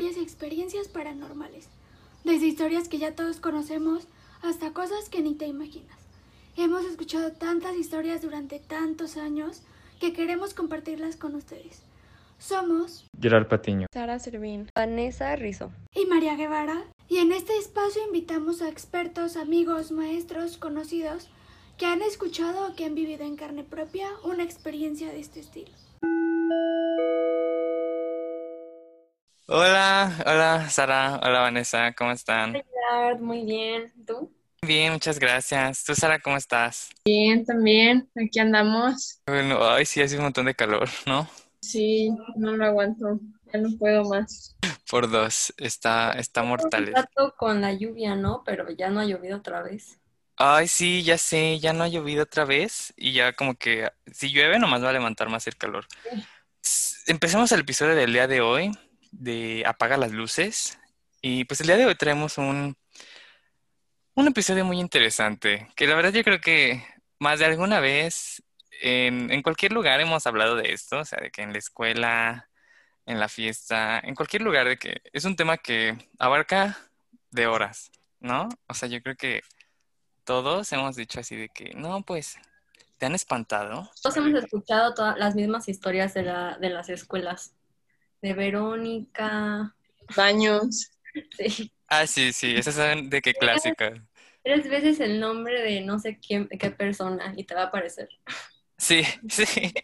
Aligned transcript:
historias 0.00 0.16
y 0.16 0.22
experiencias 0.22 0.88
paranormales. 0.88 1.68
Desde 2.24 2.46
historias 2.46 2.88
que 2.88 2.96
ya 2.96 3.14
todos 3.14 3.38
conocemos 3.38 4.06
hasta 4.40 4.72
cosas 4.72 5.10
que 5.10 5.20
ni 5.20 5.34
te 5.34 5.46
imaginas. 5.46 5.98
Hemos 6.56 6.86
escuchado 6.86 7.32
tantas 7.32 7.76
historias 7.76 8.22
durante 8.22 8.60
tantos 8.60 9.18
años 9.18 9.60
que 10.00 10.14
queremos 10.14 10.54
compartirlas 10.54 11.16
con 11.16 11.34
ustedes. 11.34 11.82
Somos 12.38 13.04
Gerard 13.20 13.48
Patiño, 13.48 13.88
Sara 13.92 14.18
Servín, 14.18 14.70
Vanessa 14.74 15.36
Rizo 15.36 15.70
y 15.94 16.06
María 16.06 16.34
Guevara, 16.34 16.82
y 17.06 17.18
en 17.18 17.32
este 17.32 17.58
espacio 17.58 18.02
invitamos 18.06 18.62
a 18.62 18.70
expertos, 18.70 19.36
amigos, 19.36 19.92
maestros, 19.92 20.56
conocidos 20.56 21.28
que 21.76 21.84
han 21.84 22.00
escuchado 22.00 22.68
o 22.68 22.74
que 22.74 22.86
han 22.86 22.94
vivido 22.94 23.24
en 23.24 23.36
carne 23.36 23.64
propia 23.64 24.08
una 24.24 24.44
experiencia 24.44 25.08
de 25.08 25.20
este 25.20 25.40
estilo. 25.40 25.72
Hola, 29.52 30.16
hola 30.26 30.70
Sara, 30.70 31.18
hola 31.24 31.40
Vanessa, 31.40 31.92
¿cómo 31.94 32.12
están? 32.12 32.54
Hola, 32.54 33.18
muy 33.18 33.44
bien. 33.44 33.92
¿Tú? 34.06 34.32
Bien, 34.64 34.92
muchas 34.92 35.18
gracias. 35.18 35.82
¿Tú, 35.82 35.92
Sara, 35.96 36.20
cómo 36.20 36.36
estás? 36.36 36.90
Bien, 37.04 37.44
también. 37.44 38.08
Aquí 38.14 38.38
andamos. 38.38 39.20
Bueno, 39.26 39.68
ay, 39.68 39.86
sí, 39.86 40.00
hace 40.00 40.16
un 40.18 40.22
montón 40.22 40.46
de 40.46 40.54
calor, 40.54 40.88
¿no? 41.04 41.28
Sí, 41.62 42.16
no 42.36 42.52
lo 42.52 42.64
aguanto. 42.64 43.18
Ya 43.52 43.58
no 43.58 43.76
puedo 43.76 44.04
más. 44.04 44.56
Por 44.88 45.10
dos, 45.10 45.52
está, 45.56 46.12
está 46.12 46.44
mortal. 46.44 46.94
Un 47.16 47.30
con 47.36 47.60
la 47.60 47.72
lluvia, 47.72 48.14
¿no? 48.14 48.44
Pero 48.46 48.70
ya 48.70 48.88
no 48.88 49.00
ha 49.00 49.04
llovido 49.04 49.38
otra 49.38 49.62
vez. 49.62 49.98
Ay, 50.36 50.68
sí, 50.68 51.02
ya 51.02 51.18
sé, 51.18 51.58
ya 51.58 51.72
no 51.72 51.82
ha 51.82 51.88
llovido 51.88 52.22
otra 52.22 52.44
vez 52.44 52.94
y 52.96 53.14
ya 53.14 53.32
como 53.32 53.56
que 53.56 53.90
si 54.12 54.30
llueve 54.30 54.60
nomás 54.60 54.84
va 54.84 54.90
a 54.90 54.92
levantar 54.92 55.28
más 55.28 55.48
el 55.48 55.56
calor. 55.56 55.86
Empecemos 57.08 57.50
el 57.50 57.62
episodio 57.62 57.96
del 57.96 58.12
día 58.12 58.28
de 58.28 58.42
hoy 58.42 58.70
de 59.10 59.64
Apaga 59.66 59.96
las 59.96 60.12
luces 60.12 60.78
y 61.20 61.44
pues 61.44 61.60
el 61.60 61.66
día 61.66 61.76
de 61.76 61.86
hoy 61.86 61.94
traemos 61.94 62.38
un, 62.38 62.76
un 64.14 64.28
episodio 64.28 64.64
muy 64.64 64.80
interesante 64.80 65.68
que 65.76 65.86
la 65.86 65.94
verdad 65.94 66.12
yo 66.12 66.24
creo 66.24 66.40
que 66.40 66.84
más 67.18 67.38
de 67.38 67.46
alguna 67.46 67.80
vez 67.80 68.42
en, 68.82 69.30
en 69.30 69.42
cualquier 69.42 69.72
lugar 69.72 70.00
hemos 70.00 70.26
hablado 70.26 70.56
de 70.56 70.72
esto, 70.72 71.00
o 71.00 71.04
sea, 71.04 71.20
de 71.20 71.30
que 71.30 71.42
en 71.42 71.52
la 71.52 71.58
escuela, 71.58 72.48
en 73.06 73.20
la 73.20 73.28
fiesta, 73.28 74.00
en 74.02 74.14
cualquier 74.14 74.42
lugar 74.42 74.66
de 74.66 74.78
que 74.78 75.02
es 75.12 75.24
un 75.24 75.36
tema 75.36 75.58
que 75.58 75.96
abarca 76.18 76.78
de 77.30 77.46
horas, 77.46 77.90
¿no? 78.20 78.48
O 78.68 78.74
sea, 78.74 78.88
yo 78.88 79.02
creo 79.02 79.16
que 79.16 79.42
todos 80.24 80.72
hemos 80.72 80.96
dicho 80.96 81.20
así 81.20 81.36
de 81.36 81.48
que, 81.48 81.74
no, 81.74 82.02
pues, 82.02 82.38
¿te 82.98 83.06
han 83.06 83.14
espantado? 83.14 83.90
Todos 84.02 84.16
hemos 84.16 84.44
escuchado 84.44 84.94
todas 84.94 85.18
las 85.18 85.34
mismas 85.34 85.68
historias 85.68 86.14
de, 86.14 86.22
la, 86.22 86.56
de 86.58 86.70
las 86.70 86.88
escuelas. 86.88 87.54
De 88.22 88.34
Verónica. 88.34 89.74
Baños. 90.16 90.90
Sí. 91.36 91.72
Ah, 91.88 92.06
sí, 92.06 92.32
sí, 92.32 92.54
esas 92.54 92.76
son 92.76 93.10
de 93.10 93.20
qué 93.20 93.34
clásica. 93.34 93.92
Tres 94.44 94.68
veces 94.70 95.00
el 95.00 95.18
nombre 95.18 95.60
de 95.60 95.80
no 95.80 95.98
sé 95.98 96.20
quién, 96.24 96.48
qué 96.48 96.70
persona 96.70 97.34
y 97.36 97.42
te 97.42 97.56
va 97.56 97.62
a 97.62 97.66
aparecer. 97.66 98.08
Sí, 98.78 99.02
sí, 99.28 99.74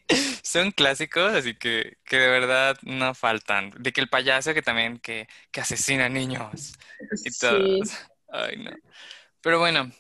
son 0.43 0.71
clásicos, 0.71 1.35
así 1.35 1.55
que, 1.55 1.99
que 2.05 2.19
de 2.19 2.29
verdad 2.29 2.77
no 2.83 3.13
faltan. 3.15 3.73
De 3.79 3.93
que 3.93 4.01
el 4.01 4.09
payaso 4.09 4.55
que 4.55 4.63
también, 4.63 4.99
que, 4.99 5.27
que 5.51 5.61
asesina 5.61 6.09
niños 6.09 6.75
y 7.25 7.31
todo. 7.37 7.85
Sí. 7.85 7.93
Ay, 8.29 8.57
no. 8.59 8.71
Pero 9.41 9.59
bueno, 9.59 9.91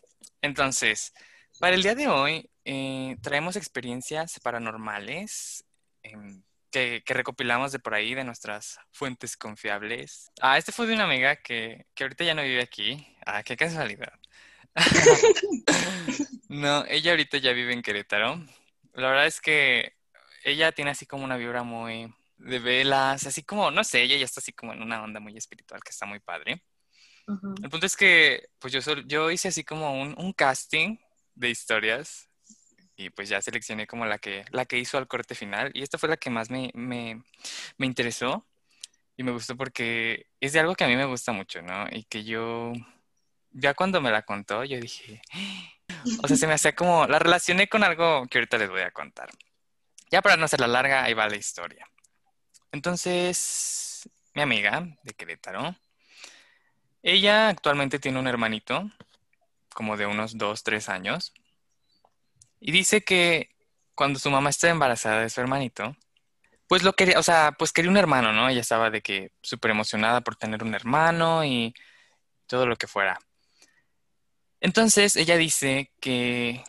entonces, 0.40 1.12
para 1.60 1.74
el 1.74 1.82
día 1.82 1.94
de 1.94 2.08
hoy 2.08 2.50
eh, 2.64 3.16
traemos 3.20 3.56
experiencias 3.56 4.40
paranormales 4.40 5.64
em, 6.02 6.42
que, 6.76 7.02
que 7.06 7.14
recopilamos 7.14 7.72
de 7.72 7.78
por 7.78 7.94
ahí, 7.94 8.14
de 8.14 8.22
nuestras 8.22 8.78
fuentes 8.92 9.34
confiables. 9.38 10.30
Ah, 10.42 10.58
este 10.58 10.72
fue 10.72 10.86
de 10.86 10.92
una 10.92 11.04
amiga 11.04 11.36
que, 11.36 11.86
que 11.94 12.04
ahorita 12.04 12.22
ya 12.22 12.34
no 12.34 12.42
vive 12.42 12.60
aquí. 12.60 13.16
Ah, 13.24 13.42
qué 13.42 13.56
casualidad. 13.56 14.12
No, 16.48 16.84
ella 16.86 17.10
ahorita 17.10 17.38
ya 17.38 17.52
vive 17.52 17.72
en 17.72 17.82
Querétaro. 17.82 18.40
La 18.94 19.08
verdad 19.08 19.26
es 19.26 19.40
que 19.40 19.96
ella 20.44 20.70
tiene 20.70 20.92
así 20.92 21.04
como 21.04 21.24
una 21.24 21.36
vibra 21.36 21.64
muy 21.64 22.14
de 22.36 22.60
velas, 22.60 23.26
así 23.26 23.42
como, 23.42 23.72
no 23.72 23.82
sé, 23.82 24.02
ella 24.02 24.16
ya 24.16 24.24
está 24.24 24.38
así 24.38 24.52
como 24.52 24.72
en 24.72 24.80
una 24.80 25.02
onda 25.02 25.18
muy 25.18 25.36
espiritual 25.36 25.82
que 25.82 25.90
está 25.90 26.06
muy 26.06 26.20
padre. 26.20 26.62
Ajá. 27.26 27.48
El 27.64 27.68
punto 27.68 27.84
es 27.84 27.96
que, 27.96 28.48
pues 28.60 28.72
yo, 28.72 28.80
yo 29.06 29.30
hice 29.32 29.48
así 29.48 29.64
como 29.64 30.00
un, 30.00 30.14
un 30.16 30.32
casting 30.32 30.98
de 31.34 31.50
historias 31.50 32.30
y 32.96 33.10
pues 33.10 33.28
ya 33.28 33.42
seleccioné 33.42 33.86
como 33.86 34.06
la 34.06 34.18
que, 34.18 34.44
la 34.50 34.64
que 34.64 34.78
hizo 34.78 34.98
al 34.98 35.06
corte 35.06 35.34
final 35.34 35.70
y 35.74 35.82
esta 35.82 35.98
fue 35.98 36.08
la 36.08 36.16
que 36.16 36.30
más 36.30 36.50
me, 36.50 36.70
me, 36.74 37.22
me 37.76 37.86
interesó 37.86 38.46
y 39.16 39.22
me 39.22 39.32
gustó 39.32 39.56
porque 39.56 40.26
es 40.40 40.52
de 40.52 40.60
algo 40.60 40.74
que 40.74 40.84
a 40.84 40.88
mí 40.88 40.96
me 40.96 41.04
gusta 41.04 41.32
mucho, 41.32 41.62
¿no? 41.62 41.86
Y 41.90 42.04
que 42.04 42.24
yo, 42.24 42.72
ya 43.52 43.74
cuando 43.74 44.00
me 44.00 44.10
la 44.10 44.22
contó, 44.22 44.64
yo 44.64 44.78
dije, 44.78 45.22
o 46.22 46.28
sea, 46.28 46.36
se 46.36 46.46
me 46.46 46.54
hacía 46.54 46.74
como, 46.74 47.06
la 47.06 47.18
relacioné 47.18 47.68
con 47.68 47.84
algo 47.84 48.26
que 48.28 48.38
ahorita 48.38 48.58
les 48.58 48.70
voy 48.70 48.82
a 48.82 48.90
contar. 48.90 49.30
Ya 50.10 50.22
para 50.22 50.36
no 50.36 50.44
hacerla 50.44 50.68
larga, 50.68 51.04
ahí 51.04 51.14
va 51.14 51.28
la 51.28 51.36
historia. 51.36 51.88
Entonces, 52.72 54.08
mi 54.34 54.42
amiga 54.42 54.86
de 55.02 55.14
Querétaro, 55.14 55.74
ella 57.02 57.48
actualmente 57.48 57.98
tiene 57.98 58.18
un 58.18 58.26
hermanito, 58.26 58.90
como 59.74 59.96
de 59.96 60.06
unos 60.06 60.36
dos, 60.38 60.62
tres 60.62 60.88
años, 60.88 61.32
y 62.60 62.72
dice 62.72 63.02
que 63.02 63.50
cuando 63.94 64.18
su 64.18 64.30
mamá 64.30 64.50
estaba 64.50 64.72
embarazada 64.72 65.22
de 65.22 65.30
su 65.30 65.40
hermanito, 65.40 65.96
pues 66.68 66.82
lo 66.82 66.94
quería, 66.94 67.18
o 67.18 67.22
sea, 67.22 67.52
pues 67.58 67.72
quería 67.72 67.90
un 67.90 67.96
hermano, 67.96 68.32
¿no? 68.32 68.48
Ella 68.48 68.60
estaba 68.60 68.90
de 68.90 69.02
que 69.02 69.32
súper 69.42 69.70
emocionada 69.70 70.20
por 70.22 70.36
tener 70.36 70.62
un 70.64 70.74
hermano 70.74 71.44
y 71.44 71.74
todo 72.46 72.66
lo 72.66 72.76
que 72.76 72.86
fuera. 72.88 73.18
Entonces, 74.60 75.16
ella 75.16 75.36
dice 75.36 75.92
que 76.00 76.64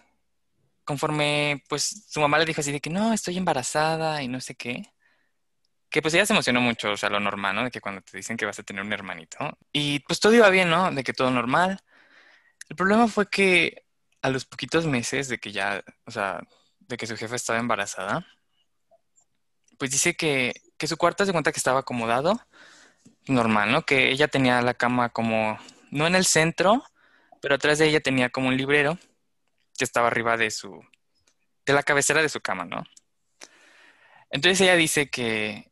conforme, 0.86 1.64
pues 1.70 2.06
su 2.10 2.20
mamá 2.22 2.40
le 2.40 2.46
dijo 2.46 2.62
así 2.62 2.72
de 2.72 2.82
que 2.82 2.90
no, 2.90 3.14
estoy 3.14 3.38
embarazada 3.38 4.22
y 4.24 4.28
no 4.28 4.40
sé 4.42 4.56
qué, 4.56 4.94
que 5.90 6.02
pues 6.02 6.14
ella 6.14 6.26
se 6.26 6.34
emocionó 6.34 6.62
mucho, 6.62 6.92
o 6.92 6.98
sea, 6.98 7.10
lo 7.10 7.20
normal, 7.20 7.56
¿no? 7.56 7.64
De 7.64 7.72
que 7.72 7.82
cuando 7.82 8.02
te 8.02 8.18
dicen 8.18 8.38
que 8.38 8.46
vas 8.46 8.60
a 8.60 8.64
tener 8.64 8.84
un 8.84 8.94
hermanito. 8.94 9.38
Y 9.72 10.00
pues 10.02 10.20
todo 10.20 10.34
iba 10.34 10.50
bien, 10.50 10.70
¿no? 10.70 10.92
De 10.92 11.04
que 11.04 11.14
todo 11.14 11.32
normal. 11.32 11.80
El 12.70 12.76
problema 12.76 13.08
fue 13.08 13.30
que 13.30 13.87
a 14.28 14.30
los 14.30 14.46
poquitos 14.46 14.86
meses 14.86 15.28
de 15.30 15.40
que 15.40 15.52
ya, 15.52 15.84
o 16.06 16.12
sea, 16.12 16.42
de 16.80 16.98
que 16.98 17.08
su 17.08 17.18
jefa 17.18 17.36
estaba 17.36 17.60
embarazada, 17.60 18.26
pues 19.78 19.92
dice 19.92 20.16
que, 20.16 20.54
que 20.78 20.88
su 20.88 20.98
cuarto 20.98 21.26
se 21.26 21.32
cuenta 21.32 21.52
que 21.52 21.60
estaba 21.60 21.80
acomodado, 21.80 22.40
normal, 23.28 23.72
¿no? 23.72 23.84
Que 23.84 24.12
ella 24.12 24.28
tenía 24.28 24.62
la 24.62 24.74
cama 24.74 25.10
como, 25.10 25.58
no 25.92 26.08
en 26.08 26.16
el 26.16 26.26
centro, 26.26 26.84
pero 27.42 27.56
atrás 27.56 27.80
de 27.80 27.88
ella 27.88 28.02
tenía 28.02 28.30
como 28.30 28.50
un 28.50 28.58
librero 28.58 28.98
que 29.78 29.84
estaba 29.84 30.08
arriba 30.08 30.38
de 30.38 30.52
su, 30.52 30.84
de 31.66 31.74
la 31.74 31.84
cabecera 31.84 32.22
de 32.22 32.30
su 32.30 32.42
cama, 32.42 32.66
¿no? 32.66 32.84
Entonces 34.30 34.60
ella 34.62 34.76
dice 34.76 35.10
que, 35.10 35.72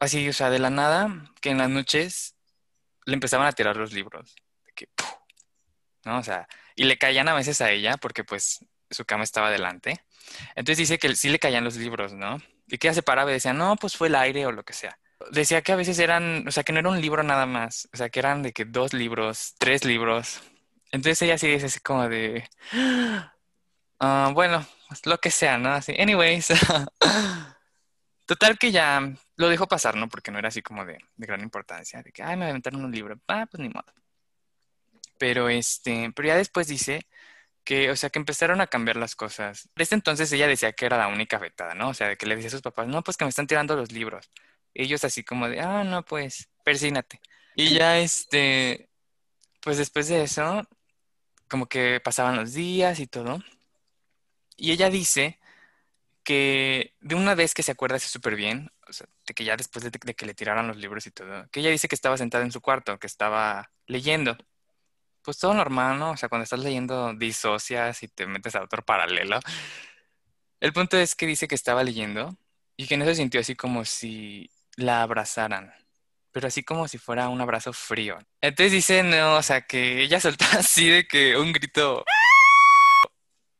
así, 0.00 0.28
o 0.28 0.32
sea, 0.32 0.50
de 0.50 0.58
la 0.58 0.70
nada, 0.70 1.32
que 1.40 1.50
en 1.50 1.58
las 1.58 1.70
noches 1.70 2.36
le 3.06 3.14
empezaban 3.14 3.46
a 3.46 3.52
tirar 3.52 3.76
los 3.76 3.92
libros. 3.92 4.36
¿No? 6.06 6.18
O 6.18 6.22
sea, 6.22 6.48
y 6.76 6.84
le 6.84 6.96
caían 6.98 7.28
a 7.28 7.34
veces 7.34 7.60
a 7.60 7.70
ella 7.70 7.96
porque 7.98 8.24
pues 8.24 8.64
su 8.90 9.04
cama 9.04 9.24
estaba 9.24 9.50
delante. 9.50 10.00
Entonces 10.54 10.78
dice 10.78 10.98
que 10.98 11.14
sí 11.16 11.28
le 11.28 11.38
caían 11.38 11.64
los 11.64 11.76
libros, 11.76 12.14
¿no? 12.14 12.38
Y 12.68 12.78
que 12.78 12.88
ella 12.88 12.94
se 12.94 13.02
paraba 13.02 13.30
y 13.30 13.34
decía, 13.34 13.52
no, 13.52 13.76
pues 13.76 13.96
fue 13.96 14.08
el 14.08 14.14
aire 14.14 14.46
o 14.46 14.52
lo 14.52 14.64
que 14.64 14.72
sea. 14.72 14.98
Decía 15.32 15.62
que 15.62 15.72
a 15.72 15.76
veces 15.76 15.98
eran, 15.98 16.46
o 16.48 16.52
sea, 16.52 16.62
que 16.62 16.72
no 16.72 16.80
era 16.80 16.88
un 16.90 17.00
libro 17.00 17.22
nada 17.22 17.46
más, 17.46 17.88
o 17.92 17.96
sea, 17.96 18.08
que 18.10 18.20
eran 18.20 18.42
de 18.42 18.52
que 18.52 18.64
dos 18.64 18.92
libros, 18.92 19.54
tres 19.58 19.84
libros. 19.84 20.42
Entonces 20.92 21.22
ella 21.22 21.38
sí 21.38 21.48
dice 21.48 21.66
así 21.66 21.80
como 21.80 22.08
de, 22.08 22.48
"Ah, 24.00 24.30
bueno, 24.34 24.66
pues 24.88 25.04
lo 25.06 25.18
que 25.18 25.30
sea, 25.30 25.58
¿no? 25.58 25.70
Así, 25.70 25.94
anyways. 25.98 26.48
Total 28.26 28.58
que 28.58 28.72
ya 28.72 29.00
lo 29.36 29.48
dejó 29.48 29.66
pasar, 29.68 29.96
¿no? 29.96 30.08
Porque 30.08 30.30
no 30.30 30.38
era 30.38 30.48
así 30.48 30.60
como 30.62 30.84
de, 30.84 30.98
de 31.16 31.26
gran 31.26 31.40
importancia, 31.42 32.02
de 32.02 32.12
que, 32.12 32.22
ay, 32.22 32.36
me 32.36 32.46
aventaron 32.48 32.84
un 32.84 32.90
libro. 32.92 33.18
Ah, 33.28 33.46
pues 33.50 33.60
ni 33.60 33.68
modo. 33.68 33.84
Pero 35.18 35.48
este, 35.48 36.12
pero 36.14 36.28
ya 36.28 36.36
después 36.36 36.68
dice 36.68 37.06
que, 37.64 37.90
o 37.90 37.96
sea, 37.96 38.10
que 38.10 38.18
empezaron 38.18 38.60
a 38.60 38.68
cambiar 38.68 38.96
las 38.96 39.16
cosas. 39.16 39.68
Desde 39.76 39.96
entonces 39.96 40.32
ella 40.32 40.46
decía 40.48 40.72
que 40.72 40.86
era 40.86 40.98
la 40.98 41.08
única 41.08 41.36
afectada, 41.38 41.74
¿no? 41.74 41.90
O 41.90 41.94
sea, 41.94 42.16
que 42.16 42.26
le 42.26 42.36
decía 42.36 42.48
a 42.48 42.52
sus 42.52 42.62
papás, 42.62 42.88
no, 42.88 43.02
pues 43.02 43.16
que 43.16 43.24
me 43.24 43.30
están 43.30 43.46
tirando 43.48 43.76
los 43.76 43.92
libros. 43.92 44.30
Ellos 44.74 45.04
así 45.04 45.24
como 45.24 45.48
de, 45.48 45.60
ah, 45.60 45.84
no, 45.84 46.04
pues, 46.04 46.48
persínate. 46.64 47.20
Y 47.56 47.74
ya 47.74 47.98
este, 47.98 48.90
pues 49.62 49.78
después 49.78 50.08
de 50.08 50.22
eso, 50.22 50.62
como 51.48 51.66
que 51.66 52.00
pasaban 52.00 52.36
los 52.36 52.52
días 52.54 53.00
y 53.00 53.06
todo. 53.06 53.40
Y 54.56 54.72
ella 54.72 54.90
dice 54.90 55.38
que 56.24 56.94
de 57.00 57.14
una 57.14 57.34
vez 57.34 57.54
que 57.54 57.62
se 57.62 57.72
acuerda 57.72 57.96
así 57.96 58.08
súper 58.08 58.36
bien, 58.36 58.70
o 58.88 58.92
sea, 58.92 59.08
de 59.26 59.34
que 59.34 59.44
ya 59.44 59.56
después 59.56 59.84
de, 59.84 59.90
de 59.90 60.14
que 60.14 60.26
le 60.26 60.34
tiraran 60.34 60.68
los 60.68 60.76
libros 60.76 61.06
y 61.06 61.10
todo, 61.12 61.48
que 61.50 61.60
ella 61.60 61.70
dice 61.70 61.88
que 61.88 61.94
estaba 61.94 62.16
sentada 62.18 62.44
en 62.44 62.52
su 62.52 62.60
cuarto, 62.60 62.98
que 62.98 63.06
estaba 63.06 63.72
leyendo. 63.86 64.36
Pues 65.26 65.38
todo 65.38 65.54
normal, 65.54 65.98
¿no? 65.98 66.12
O 66.12 66.16
sea, 66.16 66.28
cuando 66.28 66.44
estás 66.44 66.60
leyendo 66.60 67.12
disocias 67.14 68.00
y 68.04 68.06
te 68.06 68.26
metes 68.26 68.54
a 68.54 68.62
otro 68.62 68.84
paralelo. 68.84 69.40
El 70.60 70.72
punto 70.72 70.96
es 70.96 71.16
que 71.16 71.26
dice 71.26 71.48
que 71.48 71.56
estaba 71.56 71.82
leyendo 71.82 72.38
y 72.76 72.86
que 72.86 72.94
en 72.94 73.02
eso 73.02 73.12
sintió 73.16 73.40
así 73.40 73.56
como 73.56 73.84
si 73.84 74.48
la 74.76 75.02
abrazaran, 75.02 75.74
pero 76.30 76.46
así 76.46 76.62
como 76.62 76.86
si 76.86 76.98
fuera 76.98 77.28
un 77.28 77.40
abrazo 77.40 77.72
frío. 77.72 78.18
Entonces 78.40 78.70
dice, 78.70 79.02
no, 79.02 79.34
o 79.38 79.42
sea, 79.42 79.62
que 79.62 80.00
ella 80.02 80.20
soltó 80.20 80.44
así 80.56 80.88
de 80.88 81.08
que 81.08 81.36
un 81.36 81.52
grito 81.52 82.04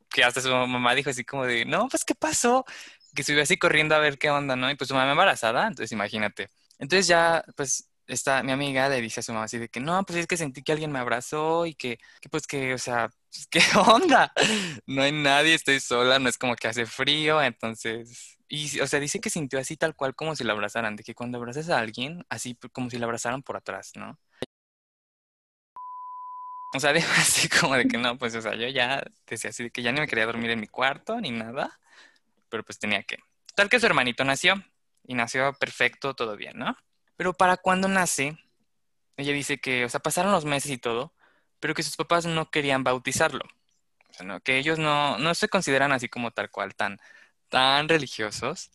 que 0.08 0.22
hasta 0.22 0.40
su 0.40 0.50
mamá 0.50 0.94
dijo 0.94 1.10
así 1.10 1.24
como 1.24 1.46
de, 1.46 1.64
no, 1.64 1.88
pues, 1.88 2.04
¿qué 2.04 2.14
pasó? 2.14 2.64
Que 3.12 3.24
subió 3.24 3.42
así 3.42 3.56
corriendo 3.58 3.96
a 3.96 3.98
ver 3.98 4.18
qué 4.18 4.30
onda, 4.30 4.54
¿no? 4.54 4.70
Y 4.70 4.76
pues 4.76 4.86
su 4.86 4.94
mamá 4.94 5.10
embarazada, 5.10 5.66
entonces 5.66 5.90
imagínate. 5.90 6.48
Entonces 6.78 7.08
ya, 7.08 7.44
pues, 7.56 7.90
esta, 8.06 8.42
mi 8.42 8.52
amiga 8.52 8.88
le 8.88 9.00
dice 9.00 9.20
a 9.20 9.22
su 9.22 9.32
mamá 9.32 9.44
así 9.46 9.58
de 9.58 9.68
que, 9.68 9.80
no, 9.80 10.04
pues 10.04 10.18
es 10.18 10.26
que 10.26 10.36
sentí 10.36 10.62
que 10.62 10.72
alguien 10.72 10.92
me 10.92 10.98
abrazó 10.98 11.66
y 11.66 11.74
que, 11.74 11.98
que 12.20 12.28
pues 12.28 12.46
que, 12.46 12.74
o 12.74 12.78
sea, 12.78 13.10
pues, 13.30 13.46
¿qué 13.48 13.60
onda? 13.76 14.32
No 14.86 15.02
hay 15.02 15.12
nadie, 15.12 15.54
estoy 15.54 15.80
sola, 15.80 16.18
no 16.18 16.28
es 16.28 16.38
como 16.38 16.56
que 16.56 16.68
hace 16.68 16.86
frío, 16.86 17.42
entonces... 17.42 18.38
Y, 18.48 18.80
o 18.80 18.86
sea, 18.86 19.00
dice 19.00 19.20
que 19.20 19.30
sintió 19.30 19.58
así 19.58 19.76
tal 19.76 19.96
cual 19.96 20.14
como 20.14 20.36
si 20.36 20.44
la 20.44 20.52
abrazaran, 20.52 20.96
de 20.96 21.02
que 21.02 21.14
cuando 21.14 21.38
abrazas 21.38 21.68
a 21.70 21.78
alguien, 21.78 22.24
así 22.28 22.56
como 22.72 22.90
si 22.90 22.98
la 22.98 23.06
abrazaran 23.06 23.42
por 23.42 23.56
atrás, 23.56 23.92
¿no? 23.96 24.18
O 26.74 26.80
sea, 26.80 26.92
dijo 26.92 27.10
así 27.16 27.48
como 27.48 27.74
de 27.74 27.88
que 27.88 27.98
no, 27.98 28.18
pues, 28.18 28.34
o 28.36 28.42
sea, 28.42 28.54
yo 28.54 28.68
ya 28.68 29.02
decía 29.26 29.50
así 29.50 29.64
de 29.64 29.70
que 29.70 29.82
ya 29.82 29.92
no 29.92 30.00
me 30.00 30.08
quería 30.08 30.26
dormir 30.26 30.50
en 30.50 30.60
mi 30.60 30.68
cuarto 30.68 31.20
ni 31.20 31.30
nada, 31.30 31.78
pero 32.48 32.64
pues 32.64 32.78
tenía 32.78 33.02
que. 33.02 33.18
Tal 33.54 33.68
que 33.68 33.80
su 33.80 33.86
hermanito 33.86 34.24
nació 34.24 34.62
y 35.06 35.14
nació 35.14 35.54
perfecto, 35.54 36.14
todo 36.14 36.36
bien, 36.36 36.58
¿no? 36.58 36.76
Pero 37.16 37.32
para 37.34 37.56
cuando 37.56 37.88
nace, 37.88 38.38
ella 39.16 39.32
dice 39.32 39.58
que, 39.58 39.84
o 39.84 39.88
sea, 39.88 40.00
pasaron 40.00 40.32
los 40.32 40.44
meses 40.44 40.70
y 40.70 40.78
todo, 40.78 41.14
pero 41.60 41.74
que 41.74 41.82
sus 41.82 41.96
papás 41.96 42.26
no 42.26 42.50
querían 42.50 42.84
bautizarlo. 42.84 43.44
O 44.10 44.12
sea, 44.12 44.26
¿no? 44.26 44.40
que 44.40 44.58
ellos 44.58 44.78
no, 44.78 45.18
no 45.18 45.34
se 45.34 45.48
consideran 45.48 45.92
así 45.92 46.08
como 46.08 46.30
tal 46.30 46.50
cual, 46.50 46.74
tan, 46.74 46.98
tan 47.48 47.88
religiosos. 47.88 48.70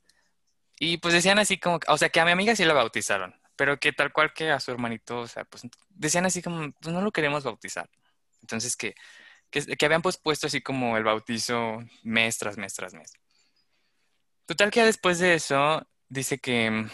Y 0.79 0.97
pues 0.97 1.13
decían 1.13 1.39
así 1.39 1.59
como, 1.59 1.79
o 1.87 1.97
sea, 1.97 2.09
que 2.09 2.19
a 2.19 2.25
mi 2.25 2.31
amiga 2.31 2.55
sí 2.55 2.65
la 2.65 2.73
bautizaron, 2.73 3.35
pero 3.55 3.79
que 3.79 3.93
tal 3.93 4.11
cual 4.11 4.33
que 4.33 4.51
a 4.51 4.59
su 4.59 4.71
hermanito, 4.71 5.19
o 5.19 5.27
sea, 5.27 5.45
pues 5.45 5.63
decían 5.89 6.25
así 6.25 6.41
como, 6.41 6.71
pues 6.73 6.93
no 6.93 7.01
lo 7.01 7.11
queremos 7.11 7.43
bautizar. 7.43 7.89
Entonces 8.41 8.75
que, 8.75 8.95
que, 9.51 9.61
que 9.77 9.85
habían 9.85 10.01
pospuesto 10.01 10.47
así 10.47 10.61
como 10.61 10.97
el 10.97 11.03
bautizo 11.03 11.79
mes 12.03 12.37
tras 12.39 12.57
mes 12.57 12.73
tras 12.73 12.93
mes. 12.93 13.13
Total 14.47 14.71
que 14.71 14.83
después 14.83 15.19
de 15.19 15.35
eso, 15.35 15.87
dice 16.09 16.39
que, 16.39 16.87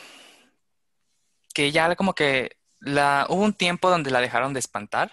que 1.58 1.72
ya 1.72 1.96
como 1.96 2.14
que 2.14 2.56
la, 2.80 3.26
hubo 3.30 3.44
un 3.44 3.54
tiempo 3.56 3.90
donde 3.90 4.12
la 4.12 4.22
dejaron 4.22 4.54
de 4.54 4.60
espantar, 4.60 5.12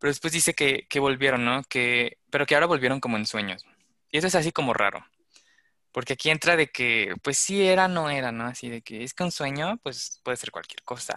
pero 0.00 0.10
después 0.10 0.32
dice 0.32 0.54
que, 0.54 0.88
que 0.88 0.98
volvieron, 0.98 1.44
¿no? 1.44 1.62
Que, 1.62 2.18
pero 2.30 2.46
que 2.46 2.56
ahora 2.56 2.66
volvieron 2.66 2.98
como 2.98 3.16
en 3.16 3.26
sueños. 3.26 3.64
Y 4.10 4.18
eso 4.18 4.26
es 4.26 4.34
así 4.34 4.50
como 4.50 4.74
raro. 4.74 5.06
Porque 5.92 6.14
aquí 6.14 6.30
entra 6.30 6.56
de 6.56 6.72
que, 6.72 7.14
pues 7.22 7.38
sí 7.38 7.64
era, 7.64 7.86
no 7.86 8.10
era, 8.10 8.32
¿no? 8.32 8.44
Así 8.44 8.68
de 8.68 8.82
que 8.82 9.04
es 9.04 9.14
que 9.14 9.22
un 9.22 9.30
sueño, 9.30 9.78
pues 9.84 10.20
puede 10.24 10.36
ser 10.36 10.50
cualquier 10.50 10.82
cosa. 10.82 11.14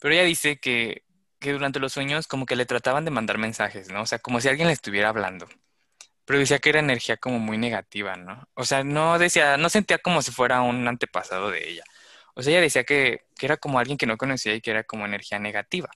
Pero 0.00 0.12
ella 0.12 0.24
dice 0.24 0.58
que, 0.58 1.04
que 1.38 1.52
durante 1.52 1.78
los 1.78 1.92
sueños 1.92 2.26
como 2.26 2.46
que 2.46 2.56
le 2.56 2.66
trataban 2.66 3.04
de 3.04 3.12
mandar 3.12 3.38
mensajes, 3.38 3.90
¿no? 3.92 4.02
O 4.02 4.06
sea, 4.06 4.18
como 4.18 4.40
si 4.40 4.48
alguien 4.48 4.66
le 4.66 4.74
estuviera 4.74 5.10
hablando. 5.10 5.46
Pero 6.24 6.40
decía 6.40 6.58
que 6.58 6.70
era 6.70 6.80
energía 6.80 7.16
como 7.16 7.38
muy 7.38 7.58
negativa, 7.58 8.16
¿no? 8.16 8.48
O 8.54 8.64
sea, 8.64 8.82
no 8.82 9.20
decía, 9.20 9.56
no 9.56 9.68
sentía 9.68 9.98
como 9.98 10.20
si 10.22 10.32
fuera 10.32 10.62
un 10.62 10.88
antepasado 10.88 11.52
de 11.52 11.68
ella. 11.70 11.84
O 12.38 12.42
sea, 12.42 12.52
ella 12.52 12.60
decía 12.60 12.84
que, 12.84 13.24
que 13.36 13.46
era 13.46 13.56
como 13.56 13.80
alguien 13.80 13.98
que 13.98 14.06
no 14.06 14.16
conocía 14.16 14.54
y 14.54 14.60
que 14.60 14.70
era 14.70 14.84
como 14.84 15.04
energía 15.04 15.40
negativa, 15.40 15.90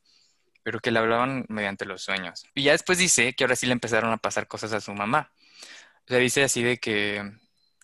pero 0.65 0.81
que 0.81 0.91
le 0.91 0.99
hablaban 0.99 1.47
mediante 1.49 1.85
los 1.85 2.03
sueños. 2.03 2.45
Y 2.53 2.65
ya 2.65 2.73
después 2.73 2.99
dice 2.99 3.33
que 3.33 3.45
ahora 3.45 3.55
sí 3.55 3.67
le 3.67 3.73
empezaron 3.73 4.11
a 4.11 4.17
pasar 4.17 4.49
cosas 4.49 4.73
a 4.73 4.81
su 4.81 4.93
mamá. 4.93 5.33
O 6.05 6.09
sea, 6.09 6.19
dice 6.19 6.43
así 6.43 6.65
de 6.65 6.79
que, 6.79 7.23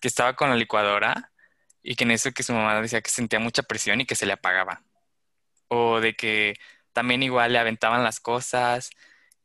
que 0.01 0.07
estaba 0.09 0.35
con 0.35 0.49
la 0.49 0.57
licuadora 0.57 1.31
y 1.81 1.95
que 1.95 2.03
en 2.03 2.11
eso 2.11 2.33
que 2.33 2.43
su 2.43 2.51
mamá 2.51 2.81
decía 2.81 2.99
que 2.99 3.09
sentía 3.09 3.39
mucha 3.39 3.63
presión 3.63 4.01
y 4.01 4.05
que 4.05 4.15
se 4.15 4.25
le 4.25 4.33
apagaba. 4.33 4.83
O 5.69 6.01
de 6.01 6.15
que 6.15 6.55
también 6.91 7.23
igual 7.23 7.53
le 7.53 7.59
aventaban 7.59 8.03
las 8.03 8.19
cosas 8.19 8.89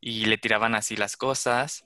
y 0.01 0.25
le 0.25 0.37
tiraban 0.37 0.75
así 0.75 0.97
las 0.97 1.15
cosas. 1.15 1.85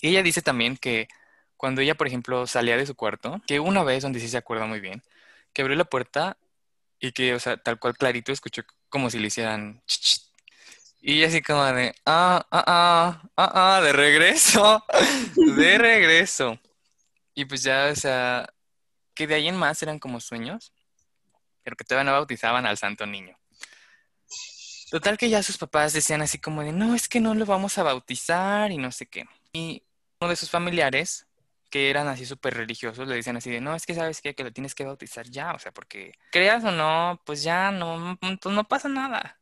Y 0.00 0.10
ella 0.10 0.22
dice 0.22 0.42
también 0.42 0.76
que 0.76 1.08
cuando 1.56 1.80
ella, 1.80 1.96
por 1.96 2.06
ejemplo, 2.06 2.46
salía 2.46 2.76
de 2.76 2.86
su 2.86 2.94
cuarto, 2.94 3.42
que 3.48 3.58
una 3.58 3.82
vez, 3.82 4.04
donde 4.04 4.20
sí 4.20 4.28
se 4.28 4.36
acuerda 4.36 4.66
muy 4.66 4.78
bien, 4.78 5.02
que 5.54 5.62
abrió 5.62 5.76
la 5.76 5.84
puerta 5.84 6.36
y 7.00 7.12
que, 7.12 7.34
o 7.34 7.40
sea, 7.40 7.56
tal 7.56 7.78
cual 7.78 7.96
clarito 7.96 8.32
escuchó 8.32 8.62
como 8.88 9.08
si 9.08 9.18
le 9.18 9.28
hicieran... 9.28 9.82
Y 11.00 11.22
así 11.22 11.42
como 11.42 11.62
de, 11.64 11.94
ah, 12.06 12.46
ah, 12.50 12.64
ah, 12.66 13.22
ah, 13.36 13.76
ah, 13.76 13.80
de 13.82 13.92
regreso, 13.92 14.82
de 15.36 15.76
regreso. 15.76 16.58
Y 17.34 17.44
pues 17.44 17.62
ya, 17.62 17.90
o 17.92 17.94
sea, 17.94 18.48
que 19.14 19.26
de 19.26 19.34
ahí 19.34 19.48
en 19.48 19.56
más 19.56 19.82
eran 19.82 19.98
como 19.98 20.18
sueños, 20.18 20.72
pero 21.62 21.76
que 21.76 21.84
todavía 21.84 22.10
no 22.10 22.16
bautizaban 22.16 22.64
al 22.64 22.78
santo 22.78 23.04
niño. 23.04 23.36
Total 24.90 25.18
que 25.18 25.28
ya 25.28 25.42
sus 25.42 25.58
papás 25.58 25.92
decían 25.92 26.22
así 26.22 26.38
como 26.38 26.62
de, 26.62 26.72
no, 26.72 26.94
es 26.94 27.08
que 27.08 27.20
no 27.20 27.34
lo 27.34 27.44
vamos 27.44 27.76
a 27.76 27.82
bautizar 27.82 28.70
y 28.72 28.78
no 28.78 28.90
sé 28.90 29.04
qué. 29.04 29.26
Y 29.52 29.82
uno 30.20 30.30
de 30.30 30.36
sus 30.36 30.48
familiares, 30.48 31.26
que 31.74 31.90
eran 31.90 32.06
así 32.06 32.24
súper 32.24 32.54
religiosos, 32.54 33.08
le 33.08 33.16
decían 33.16 33.36
así 33.36 33.50
de, 33.50 33.60
no, 33.60 33.74
es 33.74 33.84
que 33.84 33.96
sabes 33.96 34.20
qué, 34.20 34.32
que 34.36 34.44
lo 34.44 34.52
tienes 34.52 34.76
que 34.76 34.84
bautizar 34.84 35.28
ya, 35.28 35.54
o 35.54 35.58
sea, 35.58 35.72
porque 35.72 36.12
creas 36.30 36.62
o 36.62 36.70
no, 36.70 37.20
pues 37.26 37.42
ya 37.42 37.72
no, 37.72 38.16
pues 38.20 38.54
no 38.54 38.62
pasa 38.62 38.88
nada. 38.88 39.40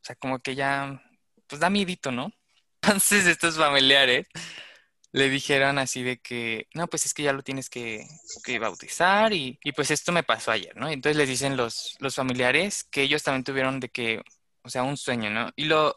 O 0.00 0.04
sea, 0.06 0.16
como 0.16 0.38
que 0.38 0.54
ya, 0.54 1.02
pues 1.46 1.60
da 1.60 1.68
miedito, 1.68 2.12
¿no? 2.12 2.32
Entonces 2.82 3.26
estos 3.26 3.58
familiares 3.58 4.26
le 5.12 5.28
dijeron 5.28 5.78
así 5.78 6.02
de 6.02 6.18
que, 6.18 6.66
no, 6.72 6.86
pues 6.86 7.04
es 7.04 7.12
que 7.12 7.24
ya 7.24 7.34
lo 7.34 7.42
tienes 7.42 7.68
que, 7.68 8.06
que 8.42 8.58
bautizar 8.58 9.34
y, 9.34 9.58
y, 9.62 9.72
pues 9.72 9.90
esto 9.90 10.12
me 10.12 10.22
pasó 10.22 10.52
ayer, 10.52 10.74
¿no? 10.76 10.88
Entonces 10.88 11.18
les 11.18 11.28
dicen 11.28 11.58
los, 11.58 11.94
los 12.00 12.14
familiares 12.14 12.84
que 12.84 13.02
ellos 13.02 13.22
también 13.22 13.44
tuvieron 13.44 13.80
de 13.80 13.90
que, 13.90 14.22
o 14.62 14.70
sea, 14.70 14.82
un 14.82 14.96
sueño, 14.96 15.28
¿no? 15.28 15.50
Y 15.56 15.64
lo, 15.64 15.94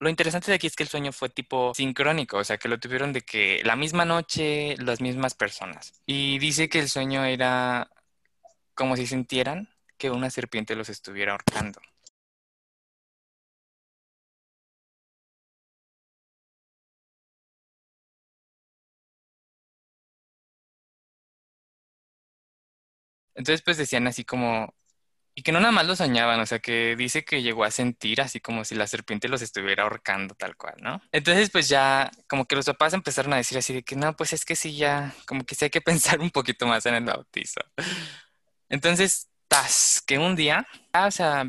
lo 0.00 0.08
interesante 0.08 0.50
de 0.50 0.54
aquí 0.56 0.66
es 0.66 0.76
que 0.76 0.84
el 0.84 0.88
sueño 0.88 1.12
fue 1.12 1.28
tipo 1.28 1.74
sincrónico, 1.74 2.38
o 2.38 2.44
sea, 2.44 2.58
que 2.58 2.68
lo 2.68 2.78
tuvieron 2.78 3.12
de 3.12 3.22
que 3.22 3.62
la 3.64 3.76
misma 3.76 4.04
noche 4.04 4.76
las 4.78 5.00
mismas 5.00 5.34
personas. 5.34 5.92
Y 6.06 6.38
dice 6.38 6.68
que 6.68 6.78
el 6.80 6.88
sueño 6.88 7.24
era 7.24 7.90
como 8.74 8.96
si 8.96 9.06
sintieran 9.06 9.68
que 9.98 10.10
una 10.10 10.30
serpiente 10.30 10.76
los 10.76 10.88
estuviera 10.90 11.32
ahorcando. 11.32 11.80
Entonces, 23.34 23.62
pues 23.62 23.76
decían 23.76 24.06
así 24.06 24.24
como, 24.24 24.74
y 25.38 25.42
que 25.42 25.52
no 25.52 25.60
nada 25.60 25.70
más 25.70 25.86
lo 25.86 25.94
soñaban, 25.94 26.40
o 26.40 26.46
sea, 26.46 26.58
que 26.58 26.96
dice 26.96 27.24
que 27.24 27.42
llegó 27.42 27.62
a 27.62 27.70
sentir 27.70 28.20
así 28.20 28.40
como 28.40 28.64
si 28.64 28.74
la 28.74 28.88
serpiente 28.88 29.28
los 29.28 29.40
estuviera 29.40 29.84
ahorcando 29.84 30.34
tal 30.34 30.56
cual, 30.56 30.74
¿no? 30.82 31.00
Entonces, 31.12 31.48
pues 31.50 31.68
ya 31.68 32.10
como 32.28 32.46
que 32.46 32.56
los 32.56 32.66
papás 32.66 32.92
empezaron 32.92 33.32
a 33.32 33.36
decir 33.36 33.56
así 33.56 33.72
de 33.72 33.84
que 33.84 33.94
no, 33.94 34.16
pues 34.16 34.32
es 34.32 34.44
que 34.44 34.56
sí, 34.56 34.76
ya, 34.76 35.14
como 35.28 35.44
que 35.44 35.54
sí 35.54 35.66
hay 35.66 35.70
que 35.70 35.80
pensar 35.80 36.18
un 36.18 36.30
poquito 36.30 36.66
más 36.66 36.86
en 36.86 36.94
el 36.96 37.04
bautizo. 37.04 37.60
Entonces, 38.68 39.30
tas, 39.46 40.02
que 40.04 40.18
un 40.18 40.34
día, 40.34 40.66
ah, 40.92 41.06
o 41.06 41.12
sea, 41.12 41.44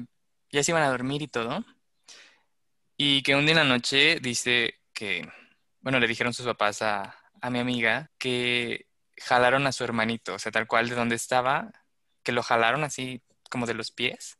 ya 0.51 0.63
se 0.63 0.71
iban 0.71 0.83
a 0.83 0.89
dormir 0.89 1.23
y 1.23 1.27
todo, 1.27 1.65
y 2.95 3.23
que 3.23 3.35
un 3.35 3.47
día 3.47 3.53
en 3.53 3.67
la 3.67 3.75
noche 3.75 4.19
dice 4.21 4.75
que, 4.93 5.27
bueno, 5.81 5.99
le 5.99 6.07
dijeron 6.07 6.35
sus 6.35 6.45
papás 6.45 6.83
a, 6.83 7.15
a 7.41 7.49
mi 7.49 7.57
amiga 7.57 8.11
que 8.19 8.85
jalaron 9.17 9.65
a 9.65 9.71
su 9.71 9.83
hermanito, 9.83 10.35
o 10.35 10.39
sea, 10.39 10.51
tal 10.51 10.67
cual 10.67 10.89
de 10.89 10.95
donde 10.95 11.15
estaba, 11.15 11.71
que 12.21 12.33
lo 12.33 12.43
jalaron 12.43 12.83
así 12.83 13.23
como 13.49 13.65
de 13.65 13.73
los 13.73 13.91
pies 13.91 14.37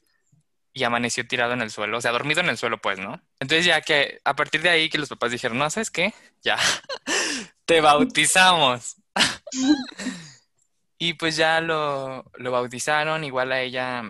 y 0.74 0.84
amaneció 0.84 1.28
tirado 1.28 1.54
en 1.54 1.62
el 1.62 1.72
suelo, 1.72 1.98
o 1.98 2.02
sea, 2.02 2.12
dormido 2.12 2.42
en 2.42 2.50
el 2.50 2.58
suelo, 2.58 2.80
pues, 2.80 3.00
¿no? 3.00 3.22
Entonces 3.40 3.66
ya 3.66 3.82
que 3.82 4.22
a 4.24 4.36
partir 4.36 4.62
de 4.62 4.70
ahí 4.70 4.90
que 4.90 4.98
los 4.98 5.10
papás 5.10 5.32
dijeron, 5.32 5.58
no, 5.58 5.70
¿sabes 5.70 5.92
qué? 5.92 6.14
Ya, 6.42 6.58
te 7.66 7.82
bautizamos. 7.82 8.98
y 10.98 11.14
pues 11.14 11.36
ya 11.36 11.62
lo, 11.62 12.24
lo 12.36 12.52
bautizaron, 12.52 13.24
igual 13.24 13.52
a 13.52 13.62
ella, 13.62 14.04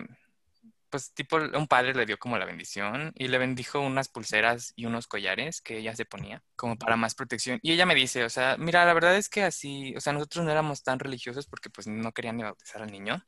pues 0.90 1.12
tipo 1.14 1.36
un 1.36 1.66
padre 1.66 1.94
le 1.94 2.04
dio 2.04 2.18
como 2.18 2.36
la 2.36 2.44
bendición 2.44 3.12
y 3.16 3.28
le 3.28 3.38
bendijo 3.38 3.80
unas 3.80 4.08
pulseras 4.08 4.72
y 4.76 4.86
unos 4.86 5.06
collares 5.06 5.60
que 5.62 5.78
ella 5.78 5.94
se 5.96 6.04
ponía 6.04 6.42
como 6.56 6.76
para 6.76 6.96
más 6.96 7.14
protección. 7.14 7.58
Y 7.62 7.72
ella 7.72 7.86
me 7.86 7.94
dice, 7.94 8.24
o 8.24 8.30
sea, 8.30 8.56
mira, 8.58 8.84
la 8.84 8.92
verdad 8.92 9.16
es 9.16 9.28
que 9.28 9.42
así, 9.42 9.94
o 9.96 10.00
sea, 10.00 10.12
nosotros 10.12 10.44
no 10.44 10.50
éramos 10.50 10.82
tan 10.82 10.98
religiosos 10.98 11.46
porque 11.46 11.70
pues 11.70 11.86
no 11.86 12.12
querían 12.12 12.36
ni 12.36 12.42
bautizar 12.42 12.82
al 12.82 12.90
niño. 12.90 13.24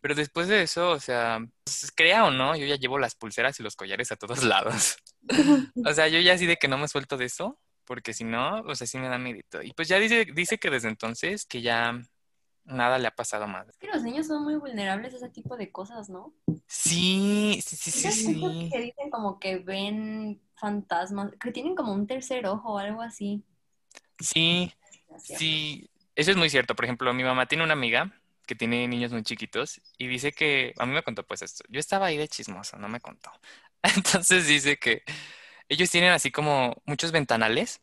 Pero 0.00 0.14
después 0.14 0.46
de 0.48 0.62
eso, 0.62 0.90
o 0.90 1.00
sea, 1.00 1.44
pues, 1.64 1.92
crea 1.94 2.24
o 2.26 2.30
no, 2.30 2.54
yo 2.56 2.64
ya 2.66 2.76
llevo 2.76 2.98
las 2.98 3.14
pulseras 3.14 3.58
y 3.58 3.62
los 3.62 3.74
collares 3.74 4.12
a 4.12 4.16
todos 4.16 4.44
lados. 4.44 4.96
o 5.84 5.92
sea, 5.92 6.08
yo 6.08 6.20
ya 6.20 6.34
así 6.34 6.46
de 6.46 6.56
que 6.56 6.68
no 6.68 6.78
me 6.78 6.88
suelto 6.88 7.16
de 7.16 7.24
eso, 7.24 7.58
porque 7.84 8.12
si 8.12 8.24
no, 8.24 8.60
o 8.60 8.74
sea, 8.74 8.86
sí 8.86 8.98
me 8.98 9.08
da 9.08 9.18
miedo. 9.18 9.40
Y 9.62 9.72
pues 9.72 9.88
ya 9.88 9.98
dice, 9.98 10.26
dice 10.34 10.58
que 10.58 10.70
desde 10.70 10.88
entonces 10.88 11.46
que 11.46 11.62
ya 11.62 12.00
nada 12.66 12.98
le 12.98 13.06
ha 13.08 13.14
pasado 13.14 13.46
más. 13.46 13.68
Es 13.68 13.78
que 13.78 13.86
los 13.86 14.02
niños 14.02 14.26
son 14.26 14.44
muy 14.44 14.56
vulnerables 14.56 15.14
a 15.14 15.16
ese 15.16 15.28
tipo 15.28 15.56
de 15.56 15.70
cosas, 15.70 16.08
¿no? 16.08 16.34
Sí, 16.66 17.60
sí, 17.64 17.76
sí, 17.76 17.90
sí, 17.90 18.12
sí. 18.12 18.70
Que 18.72 18.80
dicen 18.80 19.10
como 19.10 19.38
que 19.38 19.58
ven 19.58 20.40
fantasmas, 20.54 21.32
que 21.40 21.52
tienen 21.52 21.74
como 21.74 21.92
un 21.92 22.06
tercer 22.06 22.46
ojo 22.46 22.74
o 22.74 22.78
algo 22.78 23.02
así. 23.02 23.44
Sí, 24.18 24.72
sí, 25.18 25.90
eso 26.14 26.30
es 26.30 26.36
muy 26.36 26.50
cierto. 26.50 26.74
Por 26.74 26.84
ejemplo, 26.84 27.12
mi 27.14 27.24
mamá 27.24 27.46
tiene 27.46 27.64
una 27.64 27.74
amiga 27.74 28.12
que 28.46 28.54
tiene 28.54 28.88
niños 28.88 29.12
muy 29.12 29.22
chiquitos 29.22 29.80
y 29.98 30.06
dice 30.08 30.32
que, 30.32 30.74
a 30.78 30.86
mí 30.86 30.92
me 30.94 31.02
contó 31.02 31.26
pues 31.26 31.42
esto, 31.42 31.64
yo 31.68 31.80
estaba 31.80 32.06
ahí 32.06 32.16
de 32.16 32.28
chismoso, 32.28 32.78
no 32.78 32.88
me 32.88 33.00
contó. 33.00 33.30
Entonces 33.82 34.46
dice 34.46 34.78
que 34.78 35.02
ellos 35.68 35.90
tienen 35.90 36.12
así 36.12 36.30
como 36.30 36.82
muchos 36.86 37.12
ventanales 37.12 37.80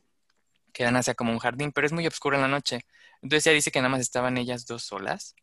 que 0.74 0.84
dan 0.84 0.96
hacia 0.98 1.16
como 1.16 1.32
un 1.34 1.40
jardín, 1.40 1.72
pero 1.72 1.88
es 1.88 1.94
muy 1.94 2.08
oscuro 2.08 2.36
en 2.38 2.44
la 2.44 2.48
noche. 2.48 2.86
Entonces 3.22 3.48
ella 3.48 3.56
dice 3.56 3.72
que 3.72 3.80
nada 3.80 3.90
más 3.90 4.02
estaban 4.02 4.38
ellas 4.38 4.66
dos 4.66 4.84
solas 4.84 5.36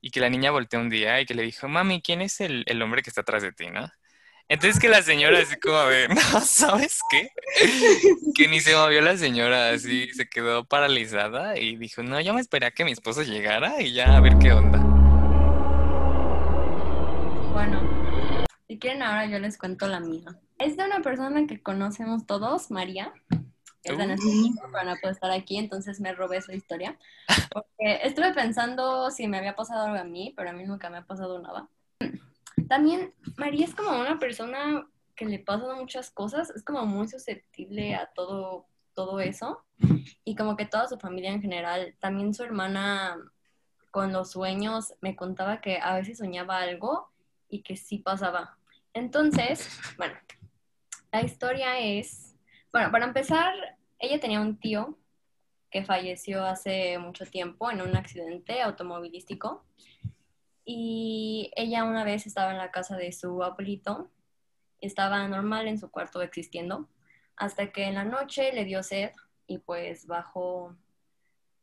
y 0.00 0.10
que 0.10 0.20
la 0.20 0.30
niña 0.30 0.50
volteó 0.50 0.80
un 0.80 0.90
día 0.90 1.20
y 1.20 1.26
que 1.26 1.34
le 1.34 1.42
dijo, 1.42 1.68
mami, 1.68 2.02
¿quién 2.02 2.22
es 2.22 2.40
el, 2.40 2.64
el 2.66 2.82
hombre 2.82 3.02
que 3.02 3.10
está 3.10 3.22
atrás 3.22 3.42
de 3.42 3.52
ti, 3.52 3.68
no? 3.70 3.90
Entonces 4.48 4.78
que 4.80 4.88
la 4.88 5.02
señora 5.02 5.40
así 5.40 5.56
como 5.58 5.76
de, 5.86 6.08
no, 6.32 6.40
¿sabes 6.40 7.00
qué? 7.10 7.30
Que 8.34 8.46
ni 8.48 8.60
se 8.60 8.76
movió 8.76 9.00
la 9.00 9.16
señora, 9.16 9.70
así 9.70 10.08
se 10.12 10.28
quedó 10.28 10.64
paralizada 10.64 11.58
y 11.58 11.76
dijo, 11.76 12.02
no, 12.04 12.20
yo 12.20 12.32
me 12.32 12.40
esperé 12.40 12.66
a 12.66 12.70
que 12.70 12.84
mi 12.84 12.92
esposo 12.92 13.22
llegara 13.22 13.80
y 13.82 13.92
ya 13.92 14.16
a 14.16 14.20
ver 14.20 14.38
qué 14.38 14.52
onda. 14.52 14.78
Bueno, 17.52 17.80
si 18.68 18.78
quieren 18.78 19.02
ahora 19.02 19.26
yo 19.26 19.38
les 19.38 19.58
cuento 19.58 19.88
la 19.88 19.98
mía. 20.00 20.24
Es 20.58 20.76
de 20.76 20.84
una 20.84 21.00
persona 21.00 21.46
que 21.46 21.60
conocemos 21.60 22.24
todos, 22.26 22.70
María. 22.70 23.12
Es 23.82 23.96
de 23.98 24.06
nuestro 24.06 24.28
Uh. 24.28 24.40
equipo, 24.40 24.62
pero 24.72 24.84
no 24.84 24.96
puede 25.00 25.14
estar 25.14 25.30
aquí, 25.30 25.58
entonces 25.58 26.00
me 26.00 26.12
robé 26.12 26.40
su 26.42 26.52
historia. 26.52 26.96
Porque 27.52 28.00
estuve 28.02 28.32
pensando 28.34 29.10
si 29.10 29.28
me 29.28 29.38
había 29.38 29.54
pasado 29.56 29.86
algo 29.86 29.98
a 29.98 30.04
mí, 30.04 30.34
pero 30.36 30.50
a 30.50 30.52
mí 30.52 30.64
nunca 30.64 30.88
me 30.90 30.98
ha 30.98 31.02
pasado 31.04 31.40
nada. 31.40 31.68
También 32.68 33.14
María 33.36 33.64
es 33.64 33.74
como 33.74 33.90
una 34.00 34.18
persona 34.18 34.86
que 35.14 35.24
le 35.24 35.38
pasan 35.38 35.78
muchas 35.78 36.10
cosas, 36.10 36.50
es 36.50 36.62
como 36.62 36.84
muy 36.84 37.08
susceptible 37.08 37.94
a 37.94 38.06
todo, 38.14 38.66
todo 38.94 39.20
eso. 39.20 39.64
Y 40.24 40.34
como 40.36 40.56
que 40.56 40.66
toda 40.66 40.88
su 40.88 40.98
familia 40.98 41.32
en 41.32 41.40
general, 41.40 41.96
también 42.00 42.34
su 42.34 42.42
hermana 42.42 43.16
con 43.90 44.12
los 44.12 44.32
sueños 44.32 44.94
me 45.00 45.16
contaba 45.16 45.60
que 45.60 45.78
a 45.78 45.94
veces 45.94 46.18
soñaba 46.18 46.58
algo 46.58 47.10
y 47.48 47.62
que 47.62 47.76
sí 47.76 47.98
pasaba. 47.98 48.58
Entonces, 48.92 49.68
bueno, 49.96 50.14
la 51.12 51.22
historia 51.22 51.78
es, 51.78 52.36
bueno, 52.72 52.90
para 52.90 53.06
empezar, 53.06 53.54
ella 53.98 54.20
tenía 54.20 54.40
un 54.40 54.58
tío 54.58 54.98
que 55.70 55.84
falleció 55.84 56.44
hace 56.44 56.98
mucho 56.98 57.24
tiempo 57.26 57.70
en 57.70 57.80
un 57.82 57.96
accidente 57.96 58.60
automovilístico 58.62 59.64
y 60.66 61.52
ella 61.54 61.84
una 61.84 62.02
vez 62.02 62.26
estaba 62.26 62.50
en 62.50 62.58
la 62.58 62.72
casa 62.72 62.96
de 62.96 63.12
su 63.12 63.42
abuelito, 63.44 64.10
estaba 64.80 65.26
normal 65.28 65.68
en 65.68 65.78
su 65.78 65.90
cuarto 65.90 66.20
existiendo, 66.22 66.88
hasta 67.36 67.70
que 67.70 67.84
en 67.84 67.94
la 67.94 68.04
noche 68.04 68.52
le 68.52 68.64
dio 68.64 68.82
sed 68.82 69.12
y 69.46 69.58
pues 69.58 70.08
bajó 70.08 70.76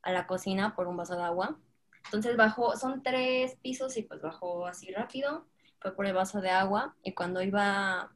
a 0.02 0.12
la 0.14 0.26
cocina 0.26 0.74
por 0.74 0.88
un 0.88 0.96
vaso 0.96 1.18
de 1.18 1.24
agua. 1.24 1.60
Entonces 2.06 2.38
bajó, 2.38 2.78
son 2.78 3.04
tres 3.04 3.58
pisos 3.62 3.98
y 3.98 4.04
pues 4.04 4.22
bajó 4.22 4.66
así 4.66 4.92
rápido, 4.92 5.48
fue 5.80 5.94
por 5.94 6.06
el 6.06 6.14
vaso 6.14 6.40
de 6.40 6.50
agua 6.50 6.96
y 7.04 7.14
cuando 7.14 7.42
iba 7.42 8.14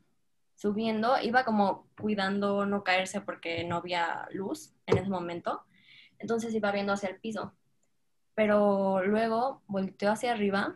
subiendo, 0.55 1.19
iba 1.21 1.43
como 1.43 1.87
cuidando 1.99 2.65
no 2.65 2.85
caerse 2.85 3.19
porque 3.19 3.65
no 3.65 3.77
había 3.77 4.25
luz 4.31 4.73
en 4.85 4.97
ese 4.99 5.09
momento, 5.09 5.63
entonces 6.17 6.53
iba 6.53 6.71
viendo 6.71 6.93
hacia 6.93 7.09
el 7.09 7.19
piso. 7.19 7.53
Pero 8.37 9.03
luego 9.03 9.63
volteó 9.65 10.11
hacia 10.11 10.31
arriba 10.31 10.75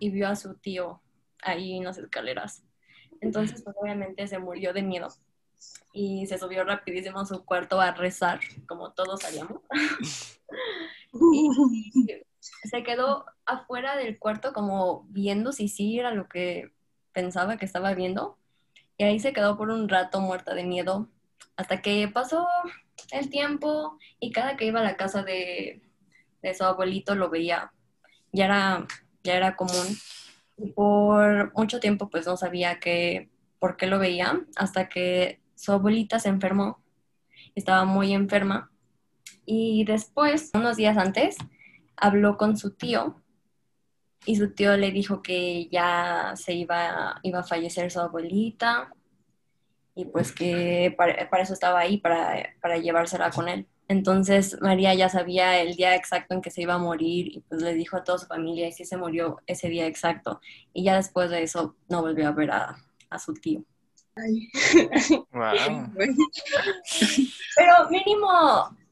y 0.00 0.10
vio 0.10 0.28
a 0.28 0.36
su 0.36 0.54
tío 0.56 1.00
ahí 1.40 1.78
en 1.78 1.84
las 1.84 1.96
escaleras. 1.96 2.62
Entonces, 3.22 3.62
pues 3.62 3.74
obviamente 3.80 4.26
se 4.26 4.38
murió 4.38 4.74
de 4.74 4.82
miedo 4.82 5.08
y 5.94 6.26
se 6.26 6.36
subió 6.36 6.62
rapidísimo 6.62 7.20
a 7.20 7.24
su 7.24 7.42
cuarto 7.46 7.80
a 7.80 7.92
rezar, 7.92 8.40
como 8.68 8.92
todos 8.92 9.24
haríamos. 9.24 9.62
y 11.32 12.68
se 12.68 12.82
quedó 12.82 13.24
afuera 13.46 13.96
del 13.96 14.18
cuarto 14.18 14.52
como 14.52 15.06
viendo 15.08 15.52
si 15.52 15.68
sí 15.68 15.98
era 15.98 16.10
lo 16.10 16.28
que 16.28 16.70
pensaba 17.14 17.56
que 17.56 17.64
estaba 17.64 17.94
viendo. 17.94 18.36
Y 18.98 19.04
ahí 19.04 19.20
se 19.20 19.32
quedó 19.32 19.56
por 19.56 19.70
un 19.70 19.88
rato 19.88 20.20
muerta 20.20 20.54
de 20.54 20.64
miedo, 20.64 21.08
hasta 21.56 21.80
que 21.80 22.08
pasó 22.08 22.46
el 23.10 23.30
tiempo 23.30 23.98
y 24.20 24.32
cada 24.32 24.58
que 24.58 24.66
iba 24.66 24.80
a 24.80 24.84
la 24.84 24.98
casa 24.98 25.22
de, 25.22 25.80
de 26.44 26.54
su 26.54 26.64
abuelito 26.64 27.14
lo 27.14 27.30
veía. 27.30 27.72
Ya 28.32 28.44
era, 28.44 28.86
ya 29.22 29.34
era 29.34 29.56
común. 29.56 29.86
Y 30.56 30.70
por 30.72 31.52
mucho 31.56 31.80
tiempo 31.80 32.08
pues 32.10 32.26
no 32.26 32.36
sabía 32.36 32.78
que, 32.78 33.30
por 33.58 33.76
qué 33.76 33.86
lo 33.86 33.98
veía, 33.98 34.40
hasta 34.56 34.88
que 34.88 35.40
su 35.54 35.72
abuelita 35.72 36.18
se 36.18 36.28
enfermó. 36.28 36.82
Estaba 37.54 37.84
muy 37.84 38.12
enferma. 38.12 38.70
Y 39.46 39.84
después, 39.84 40.50
unos 40.54 40.76
días 40.76 40.96
antes, 40.96 41.36
habló 41.96 42.36
con 42.36 42.56
su 42.56 42.70
tío 42.70 43.20
y 44.26 44.36
su 44.36 44.52
tío 44.52 44.76
le 44.76 44.90
dijo 44.90 45.22
que 45.22 45.68
ya 45.70 46.32
se 46.36 46.54
iba, 46.54 47.20
iba 47.22 47.40
a 47.40 47.44
fallecer 47.44 47.90
su 47.90 48.00
abuelita 48.00 48.90
y 49.94 50.06
pues 50.06 50.32
que 50.32 50.94
para, 50.96 51.28
para 51.30 51.42
eso 51.42 51.52
estaba 51.52 51.80
ahí, 51.80 51.98
para, 51.98 52.54
para, 52.60 52.78
llevársela 52.78 53.30
con 53.30 53.48
él. 53.48 53.66
Entonces 53.88 54.56
María 54.60 54.94
ya 54.94 55.08
sabía 55.08 55.60
el 55.60 55.74
día 55.76 55.94
exacto 55.94 56.34
en 56.34 56.40
que 56.40 56.50
se 56.50 56.62
iba 56.62 56.74
a 56.74 56.78
morir 56.78 57.26
y 57.28 57.40
pues 57.40 57.60
le 57.62 57.74
dijo 57.74 57.96
a 57.96 58.04
toda 58.04 58.18
su 58.18 58.26
familia 58.26 58.66
y 58.68 58.72
sí 58.72 58.84
se 58.84 58.96
murió 58.96 59.40
ese 59.46 59.68
día 59.68 59.86
exacto. 59.86 60.40
Y 60.72 60.84
ya 60.84 60.96
después 60.96 61.28
de 61.30 61.42
eso 61.42 61.76
no 61.88 62.00
volvió 62.00 62.28
a 62.28 62.32
ver 62.32 62.50
a, 62.50 62.76
a 63.10 63.18
su 63.18 63.34
tío. 63.34 63.62
Ay. 64.16 64.48
Wow. 65.32 65.92
Pero 67.56 67.90
mínimo, 67.90 68.28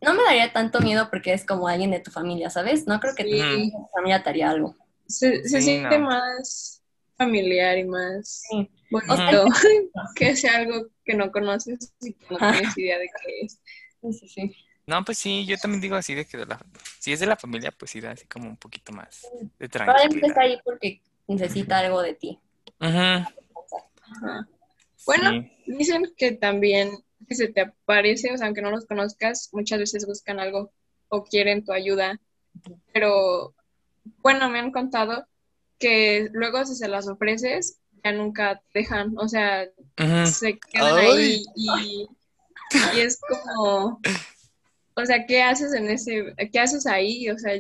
no 0.03 0.15
me 0.15 0.23
daría 0.25 0.53
tanto 0.53 0.81
miedo 0.81 1.09
porque 1.11 1.33
es 1.33 1.45
como 1.47 1.69
alguien 1.69 1.91
de 1.91 2.01
tu 2.01 2.11
familia, 2.11 2.51
¿sabes? 2.51 2.87
No 2.87 3.01
creo 3.01 3.15
que 3.15 3.25
Sí. 3.25 3.71
tu 3.73 3.87
familia 3.95 4.23
te 4.23 4.31
haría 4.31 4.51
algo. 4.51 4.75
Se, 5.07 5.43
se 5.49 5.61
Sí, 5.61 5.63
siente 5.63 5.99
no. 5.99 6.07
más 6.07 6.83
familiar 7.17 7.79
y 7.79 7.85
más 7.85 8.43
Sí. 8.51 8.71
bonito 8.91 9.45
que 10.17 10.37
sea 10.37 10.57
algo 10.57 10.89
que 11.05 11.15
no 11.15 11.31
conoces 11.31 11.95
y 12.01 12.15
que 12.15 12.27
no 12.31 12.39
tienes 12.39 12.77
idea 12.79 12.99
de 12.99 13.07
qué 13.25 13.41
es. 13.47 13.59
Sí, 14.01 14.13
sí, 14.13 14.29
sí. 14.29 14.57
No, 14.87 15.05
pues 15.05 15.19
sí, 15.19 15.47
yo 15.47 15.57
también 15.59 15.81
digo 15.81 15.95
así 15.97 16.15
de 16.15 16.25
que 16.27 16.37
de 16.39 16.47
la, 16.47 16.61
si 16.99 17.13
es 17.13 17.21
de 17.21 17.27
la 17.27 17.37
familia, 17.37 17.71
pues 17.71 17.91
sí 17.93 18.01
da 18.01 18.11
así 18.13 18.27
como 18.27 18.49
un 18.49 18.57
poquito 18.57 18.93
más 18.93 19.23
de 19.59 19.69
Probablemente 19.69 20.27
está 20.27 20.35
tranquilidad. 20.35 20.39
ahí 20.41 20.61
porque 20.65 21.01
necesita 21.29 21.79
algo 21.79 22.03
de 22.03 22.15
ti. 22.15 22.39
Ajá. 22.81 23.33
Bueno, 25.07 25.31
sí. 25.31 25.53
dicen 25.67 26.13
que 26.17 26.33
también 26.33 26.91
que 27.29 27.35
se 27.35 27.49
te 27.49 27.61
aparece, 27.63 28.33
o 28.33 28.37
sea, 28.37 28.47
aunque 28.47 28.63
no 28.63 28.71
los 28.71 28.87
conozcas, 28.87 29.49
muchas 29.53 29.79
veces 29.79 30.07
buscan 30.07 30.41
algo 30.41 30.73
o 31.09 31.25
quieren 31.25 31.65
tu 31.65 31.73
ayuda. 31.73 32.21
Pero 32.93 33.55
bueno, 34.19 34.49
me 34.51 34.59
han 34.59 34.73
contado 34.73 35.27
que 35.79 36.29
luego 36.33 36.65
si 36.65 36.75
se 36.75 36.89
las 36.89 37.09
ofreces, 37.09 37.79
ya 38.05 38.13
nunca 38.13 38.61
te 38.73 38.81
dejan, 38.81 39.15
o 39.17 39.29
sea, 39.29 39.69
se 40.25 40.59
quedan 40.59 40.99
Ay. 40.99 41.07
ahí 41.07 41.45
y, 41.55 42.09
y 42.97 43.01
es 43.01 43.21
como, 43.21 44.01
o 44.95 45.07
sea, 45.07 45.27
¿qué 45.27 45.43
haces 45.43 45.75
en 45.75 45.89
ese, 45.89 46.35
qué 46.53 46.61
haces 46.61 46.87
ahí? 46.87 47.29
O 47.31 47.39
sea, 47.39 47.53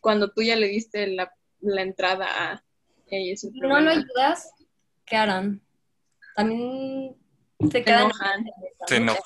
cuando 0.00 0.30
tú 0.30 0.42
ya 0.42 0.56
le 0.56 0.68
diste 0.68 1.06
la, 1.08 1.32
la 1.60 1.82
entrada 1.82 2.26
a 2.28 2.64
ahí 3.10 3.30
es 3.30 3.44
el 3.44 3.52
No 3.54 3.80
lo 3.80 3.90
ayudas, 3.90 4.50
¿qué 5.04 5.16
harán? 5.16 5.60
También 6.36 7.16
se 7.60 7.70
Se 7.70 7.84
quedan. 7.84 8.04
enojan. 8.04 8.44
Se 8.86 8.96
enoja. 8.96 9.20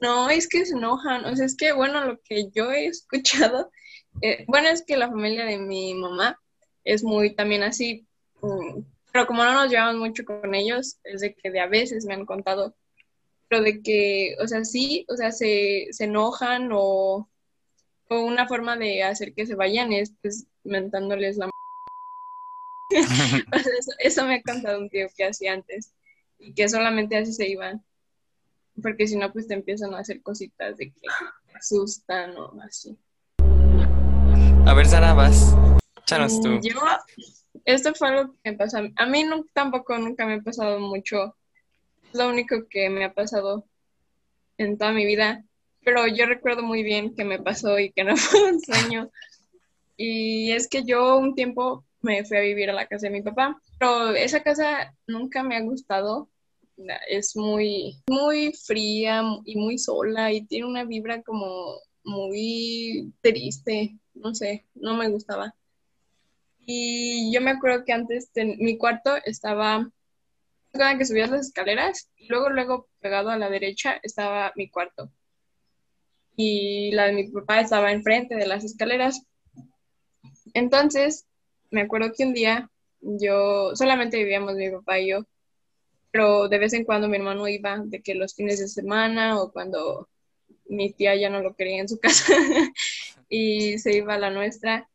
No, 0.00 0.28
es 0.30 0.48
que 0.48 0.64
se 0.66 0.74
enojan, 0.74 1.24
o 1.24 1.34
sea, 1.34 1.46
es 1.46 1.56
que, 1.56 1.72
bueno, 1.72 2.04
lo 2.04 2.20
que 2.22 2.50
yo 2.54 2.70
he 2.70 2.86
escuchado, 2.86 3.70
eh, 4.20 4.44
bueno, 4.46 4.68
es 4.68 4.84
que 4.84 4.96
la 4.96 5.08
familia 5.08 5.44
de 5.46 5.58
mi 5.58 5.94
mamá 5.94 6.38
es 6.84 7.02
muy 7.02 7.34
también 7.34 7.62
así, 7.62 8.06
mm, 8.42 8.80
pero 9.12 9.26
como 9.26 9.42
no 9.44 9.54
nos 9.54 9.70
llevamos 9.70 9.96
mucho 9.96 10.24
con 10.24 10.54
ellos, 10.54 10.98
es 11.04 11.22
de 11.22 11.34
que 11.34 11.50
de 11.50 11.60
a 11.60 11.66
veces 11.66 12.04
me 12.04 12.14
han 12.14 12.26
contado, 12.26 12.76
pero 13.48 13.62
de 13.62 13.82
que, 13.82 14.36
o 14.42 14.46
sea, 14.48 14.64
sí, 14.64 15.04
o 15.08 15.16
sea, 15.16 15.32
se, 15.32 15.88
se 15.90 16.04
enojan 16.04 16.70
o, 16.72 17.28
o 18.08 18.20
una 18.20 18.48
forma 18.48 18.76
de 18.76 19.02
hacer 19.02 19.34
que 19.34 19.46
se 19.46 19.54
vayan 19.54 19.92
es 19.92 20.12
pues 20.22 20.46
mentándoles 20.64 21.36
la 21.36 21.44
m- 21.46 21.52
o 23.52 23.58
sea, 23.58 23.72
eso, 23.78 23.92
eso 23.98 24.24
me 24.26 24.36
ha 24.36 24.42
contado 24.42 24.78
un 24.78 24.88
tío 24.88 25.06
que 25.16 25.24
hacía 25.24 25.52
antes 25.52 25.92
y 26.38 26.52
que 26.54 26.68
solamente 26.68 27.16
así 27.16 27.32
se 27.32 27.48
iban 27.48 27.84
porque 28.82 29.06
si 29.06 29.16
no, 29.16 29.32
pues 29.32 29.48
te 29.48 29.54
empiezan 29.54 29.94
a 29.94 30.00
hacer 30.00 30.20
cositas 30.22 30.76
de 30.76 30.90
que 30.92 31.00
te 31.00 31.56
asustan 31.56 32.36
o 32.36 32.60
así. 32.62 32.96
A 34.66 34.74
ver, 34.74 34.86
Sara, 34.86 35.14
vas. 35.14 35.54
Échanos 36.02 36.40
tú. 36.40 36.48
Mm, 36.48 36.60
Yo, 36.62 36.74
esto 37.64 37.94
fue 37.94 38.08
algo 38.08 38.34
que 38.42 38.50
me 38.50 38.58
pasó. 38.58 38.78
a 38.78 38.82
mí. 38.82 38.92
A 38.96 39.06
mí 39.06 39.24
no, 39.24 39.44
tampoco 39.52 39.96
nunca 39.98 40.26
me 40.26 40.34
ha 40.34 40.40
pasado 40.40 40.78
mucho. 40.78 41.36
Lo 42.16 42.28
único 42.28 42.66
que 42.68 42.88
me 42.90 43.04
ha 43.04 43.12
pasado 43.12 43.64
en 44.58 44.78
toda 44.78 44.92
mi 44.92 45.04
vida. 45.06 45.44
Pero 45.84 46.06
yo 46.06 46.26
recuerdo 46.26 46.62
muy 46.62 46.82
bien 46.82 47.14
que 47.14 47.24
me 47.24 47.38
pasó 47.38 47.78
y 47.78 47.92
que 47.92 48.04
no 48.04 48.16
fue 48.16 48.50
un 48.52 48.60
sueño. 48.60 49.10
Y 49.96 50.52
es 50.52 50.68
que 50.68 50.84
yo 50.84 51.18
un 51.18 51.34
tiempo 51.34 51.84
me 52.00 52.24
fui 52.24 52.36
a 52.36 52.40
vivir 52.40 52.70
a 52.70 52.74
la 52.74 52.86
casa 52.86 53.06
de 53.06 53.12
mi 53.12 53.22
papá. 53.22 53.60
Pero 53.78 54.10
esa 54.14 54.42
casa 54.42 54.94
nunca 55.06 55.42
me 55.42 55.56
ha 55.56 55.60
gustado. 55.60 56.28
Es 57.08 57.36
muy, 57.36 57.96
muy 58.06 58.52
fría 58.52 59.22
y 59.44 59.56
muy 59.56 59.78
sola 59.78 60.32
y 60.32 60.44
tiene 60.44 60.66
una 60.66 60.84
vibra 60.84 61.22
como 61.22 61.76
muy 62.04 63.12
triste. 63.22 63.96
No 64.14 64.34
sé, 64.34 64.66
no 64.74 64.94
me 64.94 65.08
gustaba. 65.08 65.54
Y 66.66 67.32
yo 67.32 67.40
me 67.40 67.52
acuerdo 67.52 67.84
que 67.84 67.92
antes 67.92 68.30
ten- 68.32 68.56
mi 68.58 68.76
cuarto 68.76 69.14
estaba, 69.24 69.88
que 70.98 71.04
subías 71.04 71.30
las 71.30 71.46
escaleras, 71.46 72.10
y 72.16 72.28
luego, 72.28 72.50
luego 72.50 72.88
pegado 73.00 73.30
a 73.30 73.38
la 73.38 73.50
derecha 73.50 73.98
estaba 74.02 74.52
mi 74.56 74.68
cuarto. 74.68 75.10
Y 76.36 76.92
la 76.92 77.06
de 77.06 77.12
mi 77.12 77.28
papá 77.28 77.60
estaba 77.60 77.92
enfrente 77.92 78.34
de 78.34 78.46
las 78.46 78.64
escaleras. 78.64 79.22
Entonces, 80.54 81.26
me 81.70 81.82
acuerdo 81.82 82.12
que 82.16 82.24
un 82.24 82.34
día 82.34 82.70
yo, 83.00 83.74
solamente 83.74 84.18
vivíamos 84.18 84.54
mi 84.54 84.70
papá 84.70 84.98
y 84.98 85.08
yo, 85.08 85.26
pero 86.10 86.48
de 86.48 86.58
vez 86.58 86.72
en 86.72 86.84
cuando 86.84 87.08
mi 87.08 87.16
hermano 87.16 87.46
iba, 87.48 87.82
de 87.84 88.00
que 88.02 88.14
los 88.14 88.34
fines 88.34 88.58
de 88.58 88.68
semana 88.68 89.40
o 89.40 89.52
cuando 89.52 90.08
mi 90.68 90.92
tía 90.92 91.14
ya 91.14 91.30
no 91.30 91.40
lo 91.40 91.54
quería 91.54 91.80
en 91.80 91.88
su 91.88 91.98
casa 92.00 92.34
y 93.28 93.78
se 93.78 93.96
iba 93.96 94.14
a 94.14 94.18
la 94.18 94.30
nuestra. 94.30 94.88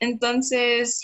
Entonces, 0.00 1.02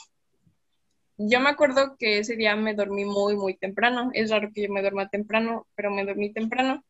yo 1.29 1.41
me 1.41 1.51
acuerdo 1.51 1.97
que 1.99 2.19
ese 2.19 2.37
día 2.37 2.57
me 2.57 2.75
dormí 2.75 3.05
muy, 3.05 3.37
muy 3.37 3.55
temprano. 3.55 4.11
Es 4.15 4.31
raro 4.31 4.51
que 4.53 4.63
yo 4.63 4.73
me 4.73 4.81
duerma 4.83 5.09
temprano, 5.09 5.67
pero 5.75 5.91
me 5.91 6.05
dormí 6.05 6.33
temprano. 6.33 6.85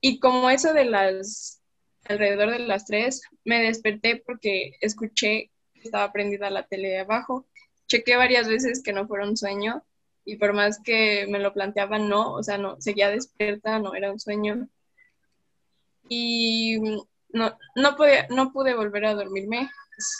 Y 0.00 0.20
como 0.20 0.50
eso 0.50 0.72
de 0.72 0.84
las, 0.84 1.60
alrededor 2.04 2.50
de 2.50 2.60
las 2.60 2.86
tres, 2.86 3.22
me 3.44 3.62
desperté 3.62 4.22
porque 4.24 4.72
escuché 4.80 5.50
que 5.74 5.80
estaba 5.82 6.12
prendida 6.12 6.50
la 6.50 6.66
tele 6.66 6.88
de 6.88 7.00
abajo. 7.00 7.46
Chequé 7.86 8.16
varias 8.16 8.48
veces 8.48 8.82
que 8.82 8.92
no 8.92 9.06
fuera 9.06 9.26
un 9.26 9.36
sueño 9.36 9.82
y 10.24 10.36
por 10.36 10.52
más 10.52 10.78
que 10.82 11.26
me 11.28 11.38
lo 11.38 11.54
planteaba, 11.54 11.98
no, 11.98 12.34
o 12.34 12.42
sea, 12.42 12.58
no, 12.58 12.78
seguía 12.80 13.08
despierta, 13.08 13.78
no 13.78 13.94
era 13.94 14.12
un 14.12 14.20
sueño. 14.20 14.68
Y 16.08 16.78
no, 17.30 17.56
no, 17.74 17.96
podía, 17.96 18.26
no 18.28 18.52
pude 18.52 18.74
volver 18.74 19.06
a 19.06 19.14
dormirme, 19.14 19.70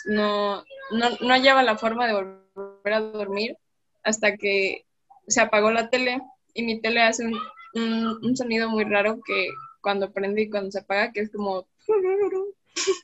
no, 0.05 0.63
no, 0.91 1.09
no 1.21 1.29
hallaba 1.29 1.63
la 1.63 1.77
forma 1.77 2.07
de 2.07 2.13
volver 2.13 2.93
a 2.93 2.99
dormir 2.99 3.57
hasta 4.03 4.35
que 4.37 4.85
se 5.27 5.41
apagó 5.41 5.71
la 5.71 5.89
tele 5.89 6.21
y 6.53 6.63
mi 6.63 6.81
tele 6.81 7.01
hace 7.01 7.25
un, 7.25 7.37
un, 7.75 8.19
un 8.23 8.37
sonido 8.37 8.69
muy 8.69 8.83
raro 8.83 9.19
que 9.25 9.49
cuando 9.81 10.11
prende 10.11 10.43
y 10.43 10.49
cuando 10.49 10.71
se 10.71 10.79
apaga, 10.79 11.11
que 11.11 11.21
es 11.21 11.31
como... 11.31 11.67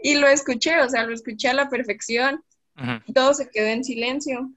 Y 0.00 0.14
lo 0.14 0.28
escuché, 0.28 0.80
o 0.80 0.88
sea, 0.88 1.02
lo 1.02 1.12
escuché 1.12 1.48
a 1.48 1.54
la 1.54 1.68
perfección 1.68 2.44
todo 3.14 3.34
se 3.34 3.50
quedó 3.50 3.66
en 3.66 3.84
silencio. 3.84 4.50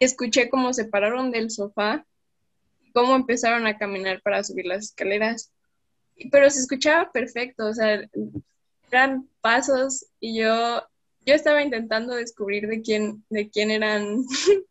Escuché 0.00 0.48
cómo 0.50 0.72
se 0.72 0.84
pararon 0.84 1.30
del 1.30 1.50
sofá, 1.50 2.04
cómo 2.92 3.14
empezaron 3.14 3.66
a 3.66 3.78
caminar 3.78 4.20
para 4.22 4.42
subir 4.42 4.66
las 4.66 4.86
escaleras. 4.86 5.52
Pero 6.30 6.50
se 6.50 6.60
escuchaba 6.60 7.10
perfecto, 7.12 7.66
o 7.66 7.74
sea, 7.74 8.02
eran 8.92 9.28
pasos 9.40 10.06
y 10.20 10.40
yo, 10.40 10.82
yo 11.24 11.34
estaba 11.34 11.62
intentando 11.62 12.14
descubrir 12.14 12.68
de 12.68 12.82
quién, 12.82 13.24
de 13.30 13.50
quién 13.50 13.70
eran 13.70 14.18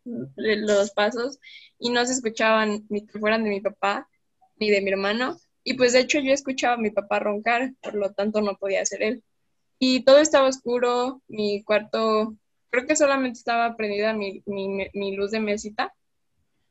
los 0.36 0.90
pasos 0.92 1.38
y 1.78 1.90
no 1.90 2.06
se 2.06 2.12
escuchaban 2.12 2.86
ni 2.88 3.06
que 3.06 3.18
fueran 3.18 3.44
de 3.44 3.50
mi 3.50 3.60
papá 3.60 4.08
ni 4.56 4.70
de 4.70 4.80
mi 4.80 4.90
hermano. 4.90 5.36
Y 5.64 5.74
pues 5.74 5.92
de 5.92 6.00
hecho 6.00 6.20
yo 6.20 6.32
escuchaba 6.32 6.74
a 6.74 6.78
mi 6.78 6.90
papá 6.90 7.18
roncar, 7.18 7.72
por 7.82 7.94
lo 7.94 8.12
tanto 8.12 8.40
no 8.40 8.56
podía 8.56 8.84
ser 8.86 9.02
él. 9.02 9.24
Y 9.78 10.04
todo 10.04 10.18
estaba 10.18 10.48
oscuro, 10.48 11.22
mi 11.26 11.64
cuarto, 11.64 12.36
creo 12.70 12.86
que 12.86 12.96
solamente 12.96 13.38
estaba 13.38 13.76
prendida 13.76 14.12
mi, 14.12 14.42
mi, 14.46 14.88
mi 14.94 15.16
luz 15.16 15.32
de 15.32 15.40
mesita, 15.40 15.92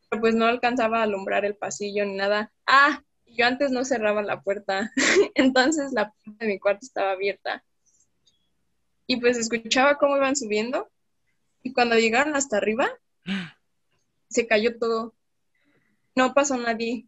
pero 0.09 0.21
pues 0.21 0.35
no 0.35 0.45
alcanzaba 0.45 0.99
a 0.99 1.03
alumbrar 1.03 1.43
el 1.45 1.55
pasillo 1.55 2.05
ni 2.05 2.15
nada. 2.15 2.51
Ah, 2.65 3.03
yo 3.35 3.45
antes 3.45 3.71
no 3.71 3.85
cerraba 3.85 4.21
la 4.21 4.41
puerta, 4.41 4.91
entonces 5.35 5.91
la 5.93 6.11
puerta 6.11 6.45
de 6.45 6.51
mi 6.51 6.59
cuarto 6.59 6.85
estaba 6.85 7.11
abierta. 7.11 7.63
Y 9.07 9.17
pues 9.17 9.37
escuchaba 9.37 9.97
cómo 9.97 10.15
iban 10.17 10.35
subiendo 10.35 10.89
y 11.63 11.73
cuando 11.73 11.97
llegaron 11.97 12.35
hasta 12.35 12.57
arriba, 12.57 12.89
se 14.29 14.47
cayó 14.47 14.77
todo. 14.77 15.15
No 16.15 16.33
pasó 16.33 16.57
nadie. 16.57 17.07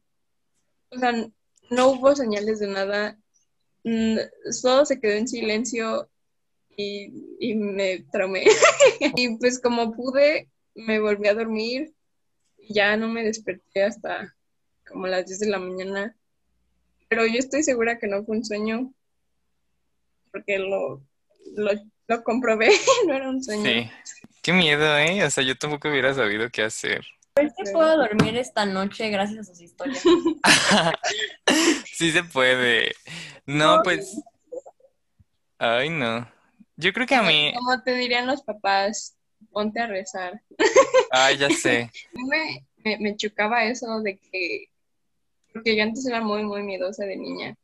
O 0.89 0.99
sea, 0.99 1.13
no 1.69 1.88
hubo 1.88 2.15
señales 2.15 2.59
de 2.59 2.67
nada. 2.67 3.17
Mm, 3.83 4.17
Todo 4.62 4.86
se 4.86 4.99
quedó 4.99 5.13
en 5.13 5.27
silencio 5.27 6.09
y, 6.77 7.12
y 7.39 7.55
me 7.55 8.05
traumé. 8.12 8.45
y 9.15 9.38
pues 9.38 9.59
como 9.59 9.93
pude, 9.93 10.49
me 10.75 10.99
volví 10.99 11.27
a 11.27 11.33
dormir. 11.33 11.93
Ya 12.69 12.95
no 12.95 13.07
me 13.07 13.23
desperté 13.23 13.83
hasta 13.83 14.36
como 14.93 15.08
las 15.08 15.25
10 15.25 15.39
de 15.39 15.49
la 15.49 15.60
mañana. 15.60 16.15
Pero 17.10 17.25
yo 17.25 17.39
estoy 17.39 17.63
segura 17.63 17.99
que 17.99 18.08
no 18.08 18.23
fue 18.23 18.38
un 18.38 18.45
sueño. 18.45 18.93
Porque 20.32 20.60
lo, 20.60 21.01
lo, 21.56 21.71
lo 22.08 22.23
comprobé, 22.23 22.69
no 23.08 23.13
era 23.13 23.29
un 23.29 23.43
sueño. 23.43 23.63
Sí. 23.65 23.91
Qué 24.41 24.53
miedo, 24.53 24.97
¿eh? 24.97 25.23
O 25.23 25.29
sea, 25.29 25.43
yo 25.43 25.58
tampoco 25.58 25.89
hubiera 25.89 26.13
sabido 26.13 26.49
qué 26.49 26.63
hacer. 26.63 27.06
Sí 27.36 27.71
puedo 27.71 27.97
dormir 27.97 28.38
esta 28.38 28.65
noche 28.65 29.10
gracias 29.10 29.39
a 29.39 29.43
sus 29.43 29.62
historias. 29.62 30.03
Sí 31.86 32.12
se 32.12 32.23
puede. 32.23 32.91
No, 33.45 33.82
pues. 33.84 34.19
Ay, 35.60 35.89
no. 35.89 36.27
Yo 36.75 36.91
creo 36.91 37.06
que 37.06 37.15
a 37.15 37.21
mí. 37.21 37.53
Como 37.56 37.82
te 37.84 37.93
dirían 37.93 38.25
los 38.25 38.41
papás, 38.41 39.15
ponte 39.51 39.79
a 39.79 39.88
rezar. 39.88 40.41
Ay, 41.12 41.38
ya 41.38 41.49
sé. 41.51 41.84
A 42.13 42.17
mí 42.17 42.23
me, 42.27 42.65
me, 42.84 42.97
me 42.97 43.15
chocaba 43.15 43.63
eso 43.65 44.01
de 44.01 44.17
que, 44.17 44.69
porque 45.53 45.75
yo 45.75 45.83
antes 45.83 46.05
era 46.05 46.21
muy, 46.21 46.43
muy 46.43 46.63
miedosa 46.63 47.05
de 47.05 47.15
niña, 47.17 47.55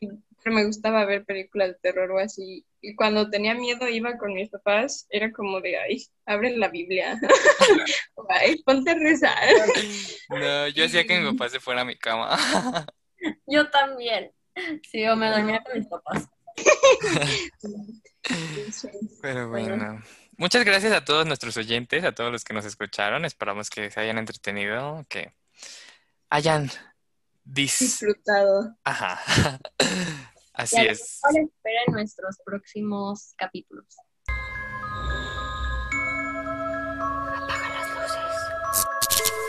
y- 0.00 0.08
pero 0.42 0.56
me 0.56 0.64
gustaba 0.64 1.04
ver 1.04 1.24
películas 1.26 1.68
de 1.68 1.74
terror 1.74 2.10
o 2.12 2.18
así, 2.18 2.64
y 2.80 2.94
cuando 2.94 3.28
tenía 3.28 3.54
miedo 3.54 3.86
iba 3.88 4.16
con 4.16 4.32
mis 4.32 4.48
papás, 4.48 5.06
era 5.10 5.30
como 5.32 5.60
de, 5.60 5.76
ay, 5.76 6.06
abre 6.24 6.56
la 6.56 6.68
Biblia, 6.68 7.20
o, 8.14 8.26
ay, 8.30 8.62
ponte 8.62 8.92
a 8.92 8.94
rezar. 8.94 9.36
No, 10.30 10.68
yo 10.68 10.86
hacía 10.86 11.04
que 11.06 11.20
mi 11.20 11.30
papá 11.32 11.50
se 11.50 11.60
fuera 11.60 11.82
a 11.82 11.84
mi 11.84 11.96
cama. 11.96 12.38
Yo 13.46 13.68
también. 13.68 14.32
Sí, 14.90 15.06
o 15.06 15.14
me 15.14 15.28
dormía 15.28 15.62
con 15.62 15.78
mis 15.78 15.86
papás. 15.86 16.26
Pero 19.20 19.50
bueno. 19.50 20.02
Muchas 20.38 20.64
gracias 20.64 20.92
a 20.94 21.04
todos 21.04 21.26
nuestros 21.26 21.54
oyentes, 21.58 22.02
a 22.02 22.12
todos 22.12 22.32
los 22.32 22.44
que 22.44 22.54
nos 22.54 22.64
escucharon. 22.64 23.26
Esperamos 23.26 23.68
que 23.68 23.90
se 23.90 24.00
hayan 24.00 24.16
entretenido, 24.16 25.04
que 25.10 25.34
hayan 26.30 26.70
dis... 27.44 27.78
Disfrutado. 27.78 28.76
Ajá. 28.84 29.20
Así 30.52 30.80
es. 30.80 31.20
Ahora 31.22 31.40
esperen 31.42 31.92
nuestros 31.92 32.36
próximos 32.44 33.34
capítulos. 33.36 33.86